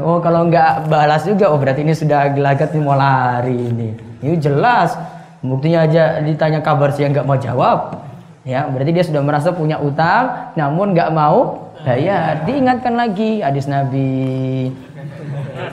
Oh 0.00 0.22
kalau 0.22 0.48
nggak 0.48 0.86
balas 0.86 1.26
juga, 1.28 1.50
oh 1.50 1.58
berarti 1.58 1.82
ini 1.84 1.92
sudah 1.92 2.32
gelagat 2.32 2.72
nih 2.72 2.80
mau 2.80 2.96
lari 2.96 3.52
ini. 3.52 3.92
Ini 4.24 4.40
jelas. 4.40 4.96
Buktinya 5.42 5.84
aja 5.84 6.22
ditanya 6.22 6.62
kabar 6.62 6.94
sih 6.94 7.02
nggak 7.02 7.26
mau 7.28 7.36
jawab. 7.36 7.98
Ya 8.46 8.64
berarti 8.70 8.94
dia 8.94 9.04
sudah 9.04 9.20
merasa 9.26 9.50
punya 9.52 9.82
utang, 9.82 10.54
namun 10.54 10.94
nggak 10.94 11.10
mau 11.10 11.68
bayar. 11.82 12.46
Diingatkan 12.46 12.94
lagi 12.94 13.42
hadis 13.42 13.66
Nabi. 13.68 14.70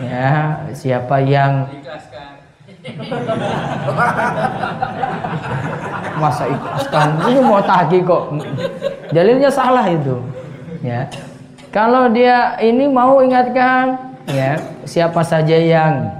Ya 0.03 0.65
siapa 0.73 1.21
yang 1.21 1.69
masa 6.19 6.45
ikhlaskan 6.51 7.07
ini 7.31 7.39
mau 7.41 7.63
tagih 7.63 8.03
kok. 8.03 8.35
Dalilnya 9.15 9.49
salah 9.49 9.87
itu 9.87 10.19
ya. 10.83 11.07
Kalau 11.71 12.11
dia 12.11 12.59
ini 12.59 12.85
mau 12.91 13.23
ingatkan 13.23 13.97
ya 14.29 14.59
siapa 14.85 15.21
saja 15.25 15.57
yang 15.57 16.19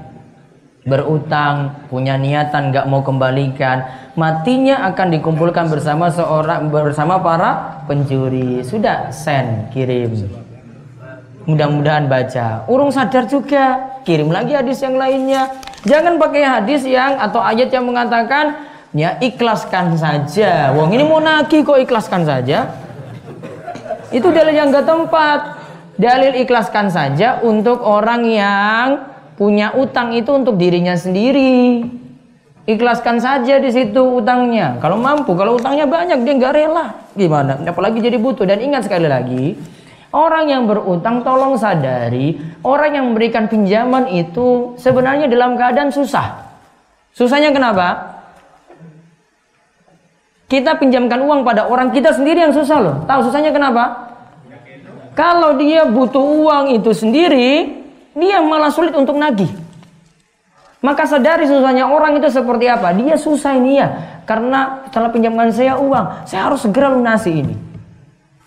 berutang 0.88 1.86
punya 1.92 2.18
niatan 2.18 2.74
nggak 2.74 2.90
mau 2.90 3.06
kembalikan 3.06 3.86
matinya 4.18 4.90
akan 4.90 5.08
dikumpulkan 5.20 5.70
bersama 5.70 6.10
seorang 6.10 6.72
bersama 6.72 7.22
para 7.22 7.84
pencuri. 7.86 8.64
Sudah 8.66 9.14
send 9.14 9.70
kirim. 9.72 10.16
Mudah-mudahan 11.48 12.06
baca. 12.06 12.68
Urung 12.70 12.94
sadar 12.94 13.26
juga 13.26 13.98
kirim 14.06 14.30
lagi 14.30 14.54
hadis 14.54 14.84
yang 14.86 15.02
lainnya. 15.02 15.50
Jangan 15.88 16.20
pakai 16.20 16.44
hadis 16.44 16.84
yang 16.84 17.16
atau 17.18 17.40
ayat 17.40 17.72
yang 17.72 17.88
mengatakan 17.88 18.69
ya 18.94 19.18
ikhlaskan 19.22 19.98
saja. 19.98 20.74
Wong 20.74 20.94
ini 20.94 21.04
mau 21.06 21.22
nagih 21.22 21.62
kok 21.62 21.78
ikhlaskan 21.78 22.26
saja. 22.26 22.74
Itu 24.10 24.34
dalil 24.34 24.56
yang 24.58 24.74
gak 24.74 24.90
tempat. 24.90 25.40
Dalil 26.00 26.40
ikhlaskan 26.48 26.88
saja 26.90 27.44
untuk 27.44 27.84
orang 27.84 28.24
yang 28.24 28.88
punya 29.36 29.76
utang 29.76 30.16
itu 30.16 30.32
untuk 30.32 30.56
dirinya 30.56 30.96
sendiri. 30.96 31.84
Ikhlaskan 32.70 33.18
saja 33.20 33.58
di 33.58 33.68
situ 33.74 34.22
utangnya. 34.22 34.78
Kalau 34.80 34.96
mampu, 34.96 35.34
kalau 35.34 35.58
utangnya 35.58 35.90
banyak 35.90 36.22
dia 36.22 36.34
nggak 36.38 36.54
rela. 36.54 36.94
Gimana? 37.18 37.58
Apalagi 37.66 37.98
jadi 37.98 38.16
butuh. 38.22 38.46
Dan 38.46 38.62
ingat 38.62 38.86
sekali 38.86 39.10
lagi, 39.10 39.58
orang 40.14 40.54
yang 40.54 40.64
berutang 40.70 41.26
tolong 41.26 41.58
sadari, 41.58 42.38
orang 42.62 42.94
yang 42.94 43.06
memberikan 43.10 43.50
pinjaman 43.50 44.08
itu 44.14 44.78
sebenarnya 44.78 45.26
dalam 45.26 45.58
keadaan 45.58 45.90
susah. 45.90 46.46
Susahnya 47.10 47.50
kenapa? 47.50 48.19
Kita 50.50 50.82
pinjamkan 50.82 51.22
uang 51.22 51.46
pada 51.46 51.70
orang 51.70 51.94
kita 51.94 52.10
sendiri 52.10 52.42
yang 52.42 52.54
susah 52.58 52.78
loh. 52.82 52.96
Tahu 53.06 53.30
susahnya 53.30 53.54
kenapa? 53.54 54.10
Kalau 55.14 55.62
dia 55.62 55.86
butuh 55.86 56.26
uang 56.26 56.74
itu 56.74 56.90
sendiri, 56.90 57.70
dia 58.18 58.42
malah 58.42 58.74
sulit 58.74 58.98
untuk 58.98 59.14
nagih. 59.14 59.52
Maka 60.82 61.06
sadari 61.06 61.46
susahnya 61.46 61.86
orang 61.86 62.18
itu 62.18 62.34
seperti 62.34 62.66
apa. 62.66 62.96
Dia 62.98 63.14
susah 63.14 63.62
ini 63.62 63.78
ya. 63.78 63.88
Karena 64.26 64.90
setelah 64.90 65.12
pinjamkan 65.14 65.54
saya 65.54 65.78
uang. 65.78 66.26
Saya 66.26 66.50
harus 66.50 66.66
segera 66.66 66.90
lunasi 66.90 67.46
ini. 67.46 67.54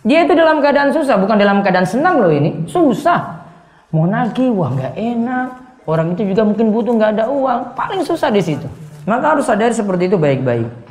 Dia 0.03 0.27
itu 0.27 0.35
dalam 0.35 0.59
keadaan 0.59 0.91
susah. 0.91 1.21
Bukan 1.23 1.38
dalam 1.38 1.62
keadaan 1.62 1.87
senang 1.87 2.19
loh 2.19 2.33
ini. 2.33 2.67
Susah. 2.67 3.47
Mau 3.93 4.09
nagih 4.09 4.51
uang 4.51 4.81
gak 4.81 4.97
enak. 4.97 5.49
Orang 5.85 6.17
itu 6.17 6.25
juga 6.25 6.43
mungkin 6.49 6.73
butuh 6.73 6.97
gak 6.99 7.21
ada 7.21 7.25
uang. 7.29 7.77
Paling 7.77 8.01
susah 8.03 8.33
di 8.33 8.41
situ. 8.41 8.67
Maka 9.05 9.37
harus 9.37 9.45
sadari 9.45 9.77
seperti 9.77 10.09
itu 10.09 10.17
baik-baik. 10.17 10.82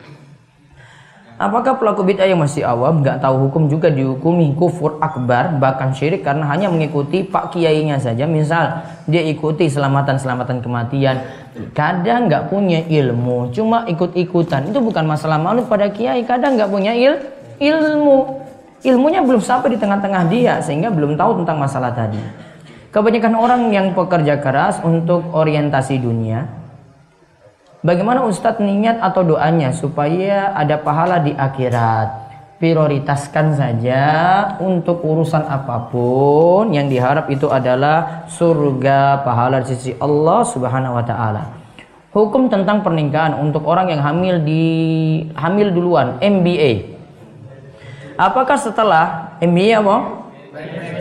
Apakah 1.41 1.81
pelaku 1.81 2.05
bid'ah 2.05 2.29
yang 2.29 2.37
masih 2.37 2.61
awam 2.61 3.01
nggak 3.01 3.17
tahu 3.17 3.49
hukum 3.49 3.65
juga 3.65 3.89
dihukumi 3.89 4.53
kufur 4.53 5.01
akbar 5.01 5.57
bahkan 5.57 5.89
syirik 5.89 6.21
karena 6.21 6.45
hanya 6.45 6.69
mengikuti 6.69 7.25
pak 7.25 7.57
kiainya 7.57 7.97
saja? 7.97 8.29
Misal 8.29 8.85
dia 9.09 9.25
ikuti 9.25 9.65
selamatan 9.65 10.21
selamatan 10.21 10.61
kematian. 10.61 11.17
Kadang 11.73 12.29
nggak 12.29 12.45
punya 12.45 12.85
ilmu 12.85 13.49
cuma 13.57 13.89
ikut-ikutan. 13.89 14.69
Itu 14.69 14.85
bukan 14.85 15.09
masalah 15.09 15.41
malu 15.41 15.65
pada 15.65 15.89
kiai 15.89 16.21
kadang 16.29 16.61
nggak 16.61 16.69
punya 16.69 16.93
il 16.93 17.17
ilmu. 17.57 18.45
Ilmunya 18.85 19.25
belum 19.25 19.41
sampai 19.41 19.73
di 19.73 19.81
tengah-tengah 19.81 20.29
dia 20.29 20.61
sehingga 20.61 20.93
belum 20.93 21.17
tahu 21.17 21.41
tentang 21.41 21.57
masalah 21.57 21.89
tadi. 21.89 22.21
Kebanyakan 22.93 23.33
orang 23.33 23.61
yang 23.73 23.97
pekerja 23.97 24.37
keras 24.37 24.77
untuk 24.85 25.25
orientasi 25.33 25.97
dunia 25.97 26.60
Bagaimana 27.81 28.21
Ustadz 28.29 28.61
niat 28.61 29.01
atau 29.01 29.25
doanya 29.25 29.73
supaya 29.73 30.53
ada 30.53 30.77
pahala 30.77 31.17
di 31.17 31.33
akhirat? 31.33 32.29
Prioritaskan 32.61 33.57
saja 33.57 34.03
untuk 34.61 35.01
urusan 35.01 35.41
apa 35.49 35.89
pun 35.89 36.69
yang 36.77 36.85
diharap 36.85 37.25
itu 37.33 37.49
adalah 37.49 38.29
surga 38.29 39.25
pahala 39.25 39.65
di 39.65 39.73
sisi 39.73 39.91
Allah 39.97 40.45
Subhanahu 40.45 40.93
wa 40.93 41.01
taala. 41.01 41.57
Hukum 42.13 42.53
tentang 42.53 42.85
pernikahan 42.85 43.33
untuk 43.41 43.65
orang 43.65 43.89
yang 43.89 44.05
hamil 44.05 44.45
di 44.45 44.65
hamil 45.33 45.73
duluan 45.73 46.21
MBA. 46.21 46.85
Apakah 48.13 48.61
setelah 48.61 49.33
MBA 49.41 49.81
apa? 49.81 49.97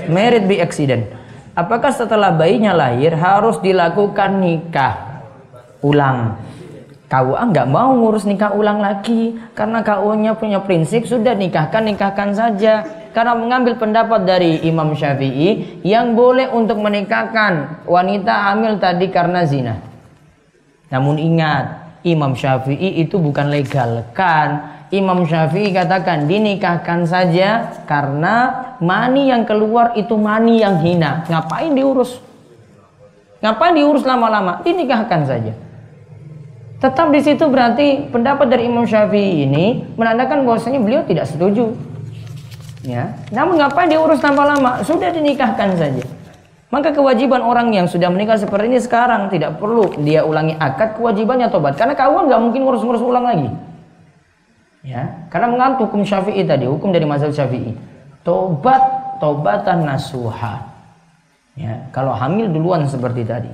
Married 0.09 0.49
by 0.49 0.64
accident. 0.64 1.12
Apakah 1.53 1.93
setelah 1.93 2.33
bayinya 2.33 2.73
lahir 2.73 3.12
harus 3.21 3.61
dilakukan 3.61 4.40
nikah 4.40 5.29
ulang? 5.85 6.40
KUA 7.11 7.51
nggak 7.51 7.66
mau 7.66 7.90
ngurus 7.90 8.23
nikah 8.23 8.55
ulang 8.55 8.79
lagi 8.79 9.35
karena 9.59 9.83
KUA-nya 9.83 10.38
punya 10.38 10.62
prinsip 10.62 11.11
sudah 11.11 11.35
nikahkan 11.35 11.83
nikahkan 11.83 12.31
saja 12.31 12.87
karena 13.11 13.35
mengambil 13.35 13.75
pendapat 13.75 14.23
dari 14.23 14.62
Imam 14.62 14.94
Syafi'i 14.94 15.83
yang 15.83 16.14
boleh 16.14 16.46
untuk 16.55 16.79
menikahkan 16.79 17.83
wanita 17.83 18.31
hamil 18.31 18.79
tadi 18.79 19.11
karena 19.11 19.42
zina. 19.42 19.83
Namun 20.94 21.18
ingat 21.18 21.99
Imam 22.07 22.38
Syafi'i 22.38 23.03
itu 23.03 23.18
bukan 23.18 23.51
legalkan. 23.51 24.79
Imam 24.94 25.27
Syafi'i 25.27 25.75
katakan 25.75 26.31
dinikahkan 26.31 27.11
saja 27.11 27.75
karena 27.90 28.35
mani 28.79 29.35
yang 29.35 29.42
keluar 29.42 29.99
itu 29.99 30.14
mani 30.14 30.62
yang 30.62 30.79
hina. 30.79 31.27
Ngapain 31.27 31.75
diurus? 31.75 32.23
Ngapain 33.42 33.75
diurus 33.75 34.07
lama-lama? 34.07 34.62
Dinikahkan 34.62 35.27
saja. 35.27 35.69
Tetap 36.81 37.12
di 37.12 37.21
situ 37.21 37.45
berarti 37.45 38.09
pendapat 38.09 38.49
dari 38.49 38.64
Imam 38.64 38.88
Syafi'i 38.88 39.45
ini 39.45 39.85
menandakan 40.01 40.49
bahwasanya 40.49 40.81
beliau 40.81 41.05
tidak 41.05 41.29
setuju. 41.29 41.77
Ya, 42.81 43.12
namun 43.29 43.61
ngapain 43.61 43.93
diurus 43.93 44.25
tanpa 44.25 44.49
lama? 44.49 44.81
Sudah 44.81 45.12
dinikahkan 45.12 45.77
saja. 45.77 46.01
Maka 46.73 46.97
kewajiban 46.97 47.45
orang 47.45 47.69
yang 47.77 47.85
sudah 47.85 48.09
menikah 48.09 48.40
seperti 48.40 48.73
ini 48.73 48.81
sekarang 48.81 49.29
tidak 49.29 49.61
perlu 49.61 49.93
dia 50.01 50.25
ulangi 50.25 50.57
akad 50.57 50.97
kewajibannya 50.97 51.51
tobat 51.53 51.77
karena 51.77 51.93
kawan 51.93 52.31
nggak 52.31 52.40
mungkin 52.40 52.61
ngurus-ngurus 52.64 53.05
ulang 53.05 53.29
lagi. 53.29 53.51
Ya, 54.81 55.29
karena 55.29 55.53
mengantuk 55.53 55.93
hukum 55.93 56.09
Syafi'i 56.09 56.40
tadi, 56.49 56.64
hukum 56.64 56.88
dari 56.88 57.05
mazhab 57.05 57.37
Syafi'i. 57.37 57.77
Tobat, 58.25 58.81
tobatan 59.21 59.85
nasuha. 59.85 60.64
Ya, 61.61 61.85
kalau 61.93 62.16
hamil 62.16 62.49
duluan 62.49 62.88
seperti 62.88 63.29
tadi. 63.29 63.53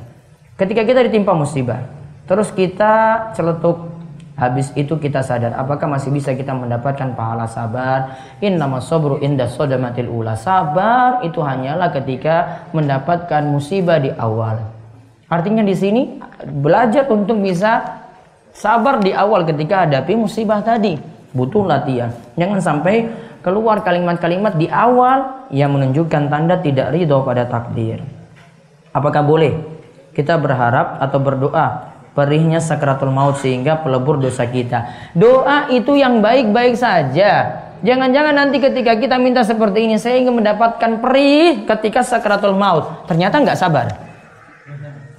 Ketika 0.54 0.86
kita 0.86 1.02
ditimpa 1.10 1.34
musibah, 1.34 1.82
Terus 2.26 2.50
kita 2.50 3.30
celetuk 3.38 3.96
Habis 4.36 4.68
itu 4.76 5.00
kita 5.00 5.24
sadar 5.24 5.56
apakah 5.56 5.88
masih 5.88 6.12
bisa 6.12 6.36
kita 6.36 6.52
mendapatkan 6.52 7.16
pahala 7.16 7.48
sabar. 7.48 8.20
Innama 8.44 8.84
sabru 8.84 9.16
inda 9.24 9.48
sodamatil 9.48 10.12
ula. 10.12 10.36
Sabar 10.36 11.24
itu 11.24 11.40
hanyalah 11.40 11.88
ketika 11.88 12.68
mendapatkan 12.76 13.48
musibah 13.48 13.96
di 13.96 14.12
awal. 14.12 14.60
Artinya 15.32 15.64
di 15.64 15.72
sini 15.72 16.20
belajar 16.44 17.08
untuk 17.08 17.40
bisa 17.40 17.80
sabar 18.52 19.00
di 19.00 19.16
awal 19.16 19.48
ketika 19.48 19.88
hadapi 19.88 20.12
musibah 20.20 20.60
tadi. 20.60 21.00
Butuh 21.32 21.64
latihan. 21.64 22.12
Jangan 22.36 22.60
sampai 22.60 23.08
keluar 23.40 23.80
kalimat-kalimat 23.80 24.60
di 24.60 24.68
awal 24.68 25.48
yang 25.48 25.72
menunjukkan 25.72 26.28
tanda 26.28 26.60
tidak 26.60 26.92
ridho 26.92 27.24
pada 27.24 27.48
takdir. 27.48 28.04
Apakah 28.92 29.24
boleh 29.24 29.56
kita 30.12 30.36
berharap 30.36 31.00
atau 31.00 31.16
berdoa 31.16 31.95
perihnya 32.16 32.64
sakratul 32.64 33.12
maut 33.12 33.36
sehingga 33.44 33.84
pelebur 33.84 34.16
dosa 34.16 34.48
kita. 34.48 35.12
Doa 35.12 35.68
itu 35.68 36.00
yang 36.00 36.24
baik-baik 36.24 36.80
saja. 36.80 37.62
Jangan-jangan 37.84 38.32
nanti 38.32 38.56
ketika 38.56 38.96
kita 38.96 39.20
minta 39.20 39.44
seperti 39.44 39.84
ini 39.84 40.00
saya 40.00 40.16
ingin 40.16 40.32
mendapatkan 40.32 40.96
perih 41.04 41.68
ketika 41.68 42.00
sakratul 42.00 42.56
maut. 42.56 43.04
Ternyata 43.04 43.36
nggak 43.44 43.60
sabar. 43.60 43.86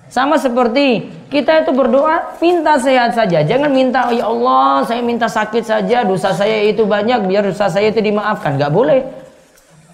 Sama 0.10 0.42
seperti 0.42 1.14
kita 1.30 1.68
itu 1.68 1.72
berdoa 1.78 2.34
minta 2.42 2.82
sehat 2.82 3.14
saja. 3.14 3.46
Jangan 3.46 3.70
minta 3.70 4.10
ya 4.10 4.26
Allah 4.26 4.82
saya 4.90 5.06
minta 5.06 5.30
sakit 5.30 5.62
saja 5.68 6.02
dosa 6.02 6.34
saya 6.34 6.66
itu 6.66 6.88
banyak 6.88 7.30
biar 7.30 7.46
dosa 7.46 7.70
saya 7.70 7.94
itu 7.94 8.02
dimaafkan. 8.02 8.58
Nggak 8.58 8.74
boleh. 8.74 9.06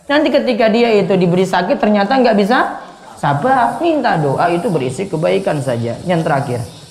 Nanti 0.08 0.32
ketika 0.32 0.72
dia 0.72 0.96
itu 0.96 1.20
diberi 1.20 1.44
sakit 1.44 1.76
ternyata 1.84 2.16
nggak 2.16 2.38
bisa 2.40 2.80
sabar. 3.20 3.84
Minta 3.84 4.16
doa 4.16 4.48
itu 4.56 4.72
berisi 4.72 5.12
kebaikan 5.12 5.60
saja. 5.60 6.00
Yang 6.08 6.22
terakhir. 6.24 6.83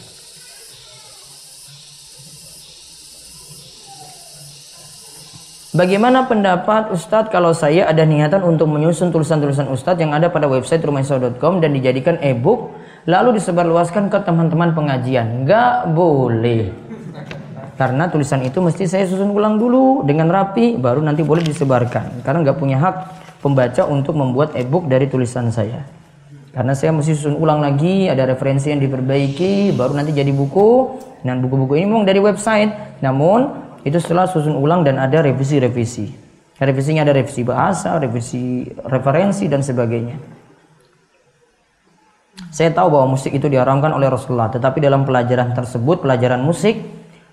Bagaimana 5.72 6.28
pendapat 6.28 6.92
Ustadz 6.92 7.32
kalau 7.32 7.56
saya 7.56 7.88
ada 7.88 8.04
niatan 8.04 8.44
untuk 8.44 8.68
menyusun 8.68 9.08
tulisan-tulisan 9.08 9.72
Ustadz 9.72 10.04
yang 10.04 10.12
ada 10.12 10.28
pada 10.28 10.44
website 10.44 10.84
rumahisa.com 10.84 11.64
dan 11.64 11.72
dijadikan 11.72 12.20
e-book 12.20 12.76
lalu 13.08 13.40
disebarluaskan 13.40 14.12
ke 14.12 14.20
teman-teman 14.20 14.76
pengajian? 14.76 15.48
Nggak 15.48 15.96
boleh. 15.96 16.68
Karena 17.80 18.04
tulisan 18.12 18.44
itu 18.44 18.60
mesti 18.60 18.84
saya 18.84 19.08
susun 19.08 19.32
ulang 19.32 19.56
dulu 19.56 20.04
dengan 20.04 20.28
rapi 20.28 20.76
baru 20.76 21.00
nanti 21.00 21.24
boleh 21.24 21.40
disebarkan. 21.40 22.20
Karena 22.20 22.44
nggak 22.44 22.58
punya 22.60 22.76
hak 22.76 22.96
pembaca 23.40 23.88
untuk 23.88 24.12
membuat 24.12 24.52
e-book 24.52 24.92
dari 24.92 25.08
tulisan 25.08 25.48
saya. 25.48 25.88
Karena 26.52 26.76
saya 26.76 26.92
mesti 26.92 27.16
susun 27.16 27.40
ulang 27.40 27.64
lagi, 27.64 28.12
ada 28.12 28.28
referensi 28.28 28.68
yang 28.68 28.84
diperbaiki, 28.84 29.72
baru 29.72 29.96
nanti 29.96 30.12
jadi 30.12 30.36
buku. 30.36 31.00
Dan 31.24 31.40
buku-buku 31.40 31.80
ini 31.80 31.88
memang 31.88 32.04
dari 32.04 32.20
website. 32.20 33.00
Namun 33.00 33.71
itu 33.82 33.98
setelah 33.98 34.30
susun 34.30 34.54
ulang 34.54 34.86
dan 34.86 34.98
ada 34.98 35.22
revisi-revisi. 35.22 36.14
Revisinya 36.62 37.02
ada 37.02 37.14
revisi 37.14 37.42
bahasa, 37.42 37.98
revisi 37.98 38.66
referensi 38.86 39.50
dan 39.50 39.66
sebagainya. 39.66 40.16
Saya 42.52 42.70
tahu 42.70 42.92
bahwa 42.92 43.16
musik 43.16 43.32
itu 43.32 43.48
diharamkan 43.48 43.90
oleh 43.96 44.12
Rasulullah, 44.12 44.52
tetapi 44.52 44.78
dalam 44.78 45.02
pelajaran 45.08 45.56
tersebut, 45.56 46.04
pelajaran 46.04 46.44
musik, 46.44 46.78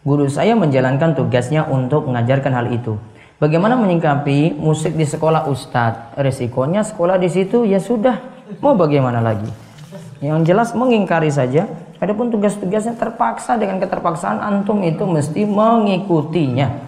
guru 0.02 0.26
saya 0.32 0.56
menjalankan 0.56 1.14
tugasnya 1.14 1.68
untuk 1.68 2.08
mengajarkan 2.08 2.52
hal 2.56 2.68
itu. 2.72 2.95
Bagaimana 3.39 3.80
menyikapi 3.80 4.56
musik 4.56 5.00
di 5.00 5.08
sekolah 5.08 5.47
ustadz? 5.47 6.20
Resikonya 6.20 6.84
sekolah 6.84 7.16
di 7.16 7.32
situ 7.32 7.64
ya 7.64 7.80
sudah, 7.80 8.20
mau 8.60 8.76
bagaimana 8.76 9.24
lagi? 9.24 9.47
Yang 10.20 10.52
jelas 10.52 10.70
mengingkari 10.76 11.32
saja 11.32 11.68
Adapun 12.00 12.32
tugas-tugasnya 12.32 12.95
terpaksa 12.95 13.60
dengan 13.60 13.84
keterpaksaan 13.84 14.39
antum 14.39 14.80
itu 14.88 15.04
mesti 15.04 15.43
mengikutinya. 15.43 16.88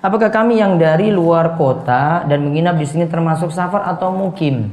Apakah 0.00 0.32
kami 0.32 0.56
yang 0.56 0.80
dari 0.80 1.12
luar 1.12 1.60
kota 1.60 2.24
dan 2.24 2.40
menginap 2.40 2.80
di 2.80 2.88
sini 2.88 3.04
termasuk 3.04 3.52
safar 3.52 3.84
atau 3.84 4.16
mukim? 4.16 4.72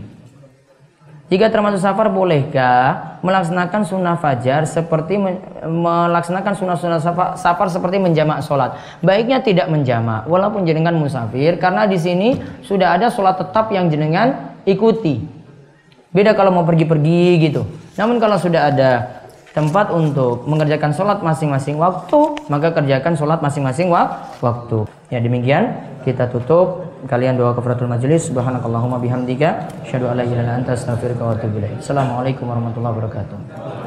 Jika 1.28 1.52
termasuk 1.52 1.84
safar, 1.84 2.08
bolehkah 2.08 3.20
melaksanakan 3.20 3.84
sunnah 3.84 4.16
fajar 4.16 4.64
seperti 4.64 5.20
melaksanakan 5.68 6.56
sunnah-sunnah 6.56 7.04
safar, 7.04 7.36
safar 7.36 7.68
seperti 7.68 8.00
menjamak 8.00 8.40
sholat? 8.40 8.80
Baiknya 9.04 9.44
tidak 9.44 9.68
menjamak, 9.68 10.24
walaupun 10.32 10.64
jenengan 10.64 10.96
musafir, 10.96 11.60
karena 11.60 11.84
di 11.84 12.00
sini 12.00 12.40
sudah 12.64 12.96
ada 12.96 13.12
sholat 13.12 13.36
tetap 13.44 13.68
yang 13.76 13.92
jenengan 13.92 14.56
ikuti. 14.64 15.37
Beda 16.18 16.34
kalau 16.34 16.50
mau 16.50 16.66
pergi-pergi 16.66 17.46
gitu. 17.46 17.62
Namun 17.94 18.18
kalau 18.18 18.42
sudah 18.42 18.74
ada 18.74 19.22
tempat 19.54 19.94
untuk 19.94 20.50
mengerjakan 20.50 20.90
sholat 20.90 21.22
masing-masing 21.22 21.78
waktu, 21.78 22.42
maka 22.50 22.74
kerjakan 22.74 23.14
sholat 23.14 23.38
masing-masing 23.38 23.94
waktu. 23.94 24.90
Ya 25.14 25.22
demikian 25.22 25.78
kita 26.02 26.26
tutup 26.34 26.90
kalian 27.06 27.38
doa 27.38 27.54
kafaratul 27.54 27.86
majelis 27.86 28.26
subhanakallahumma 28.34 28.98
bihamdika 28.98 29.70
an 29.94 30.18
la 30.18 30.26
ilaha 30.26 30.58
anta 30.58 30.74
wa. 30.74 31.38
Assalamualaikum 31.78 32.50
warahmatullahi 32.50 32.94
wabarakatuh. 32.98 33.87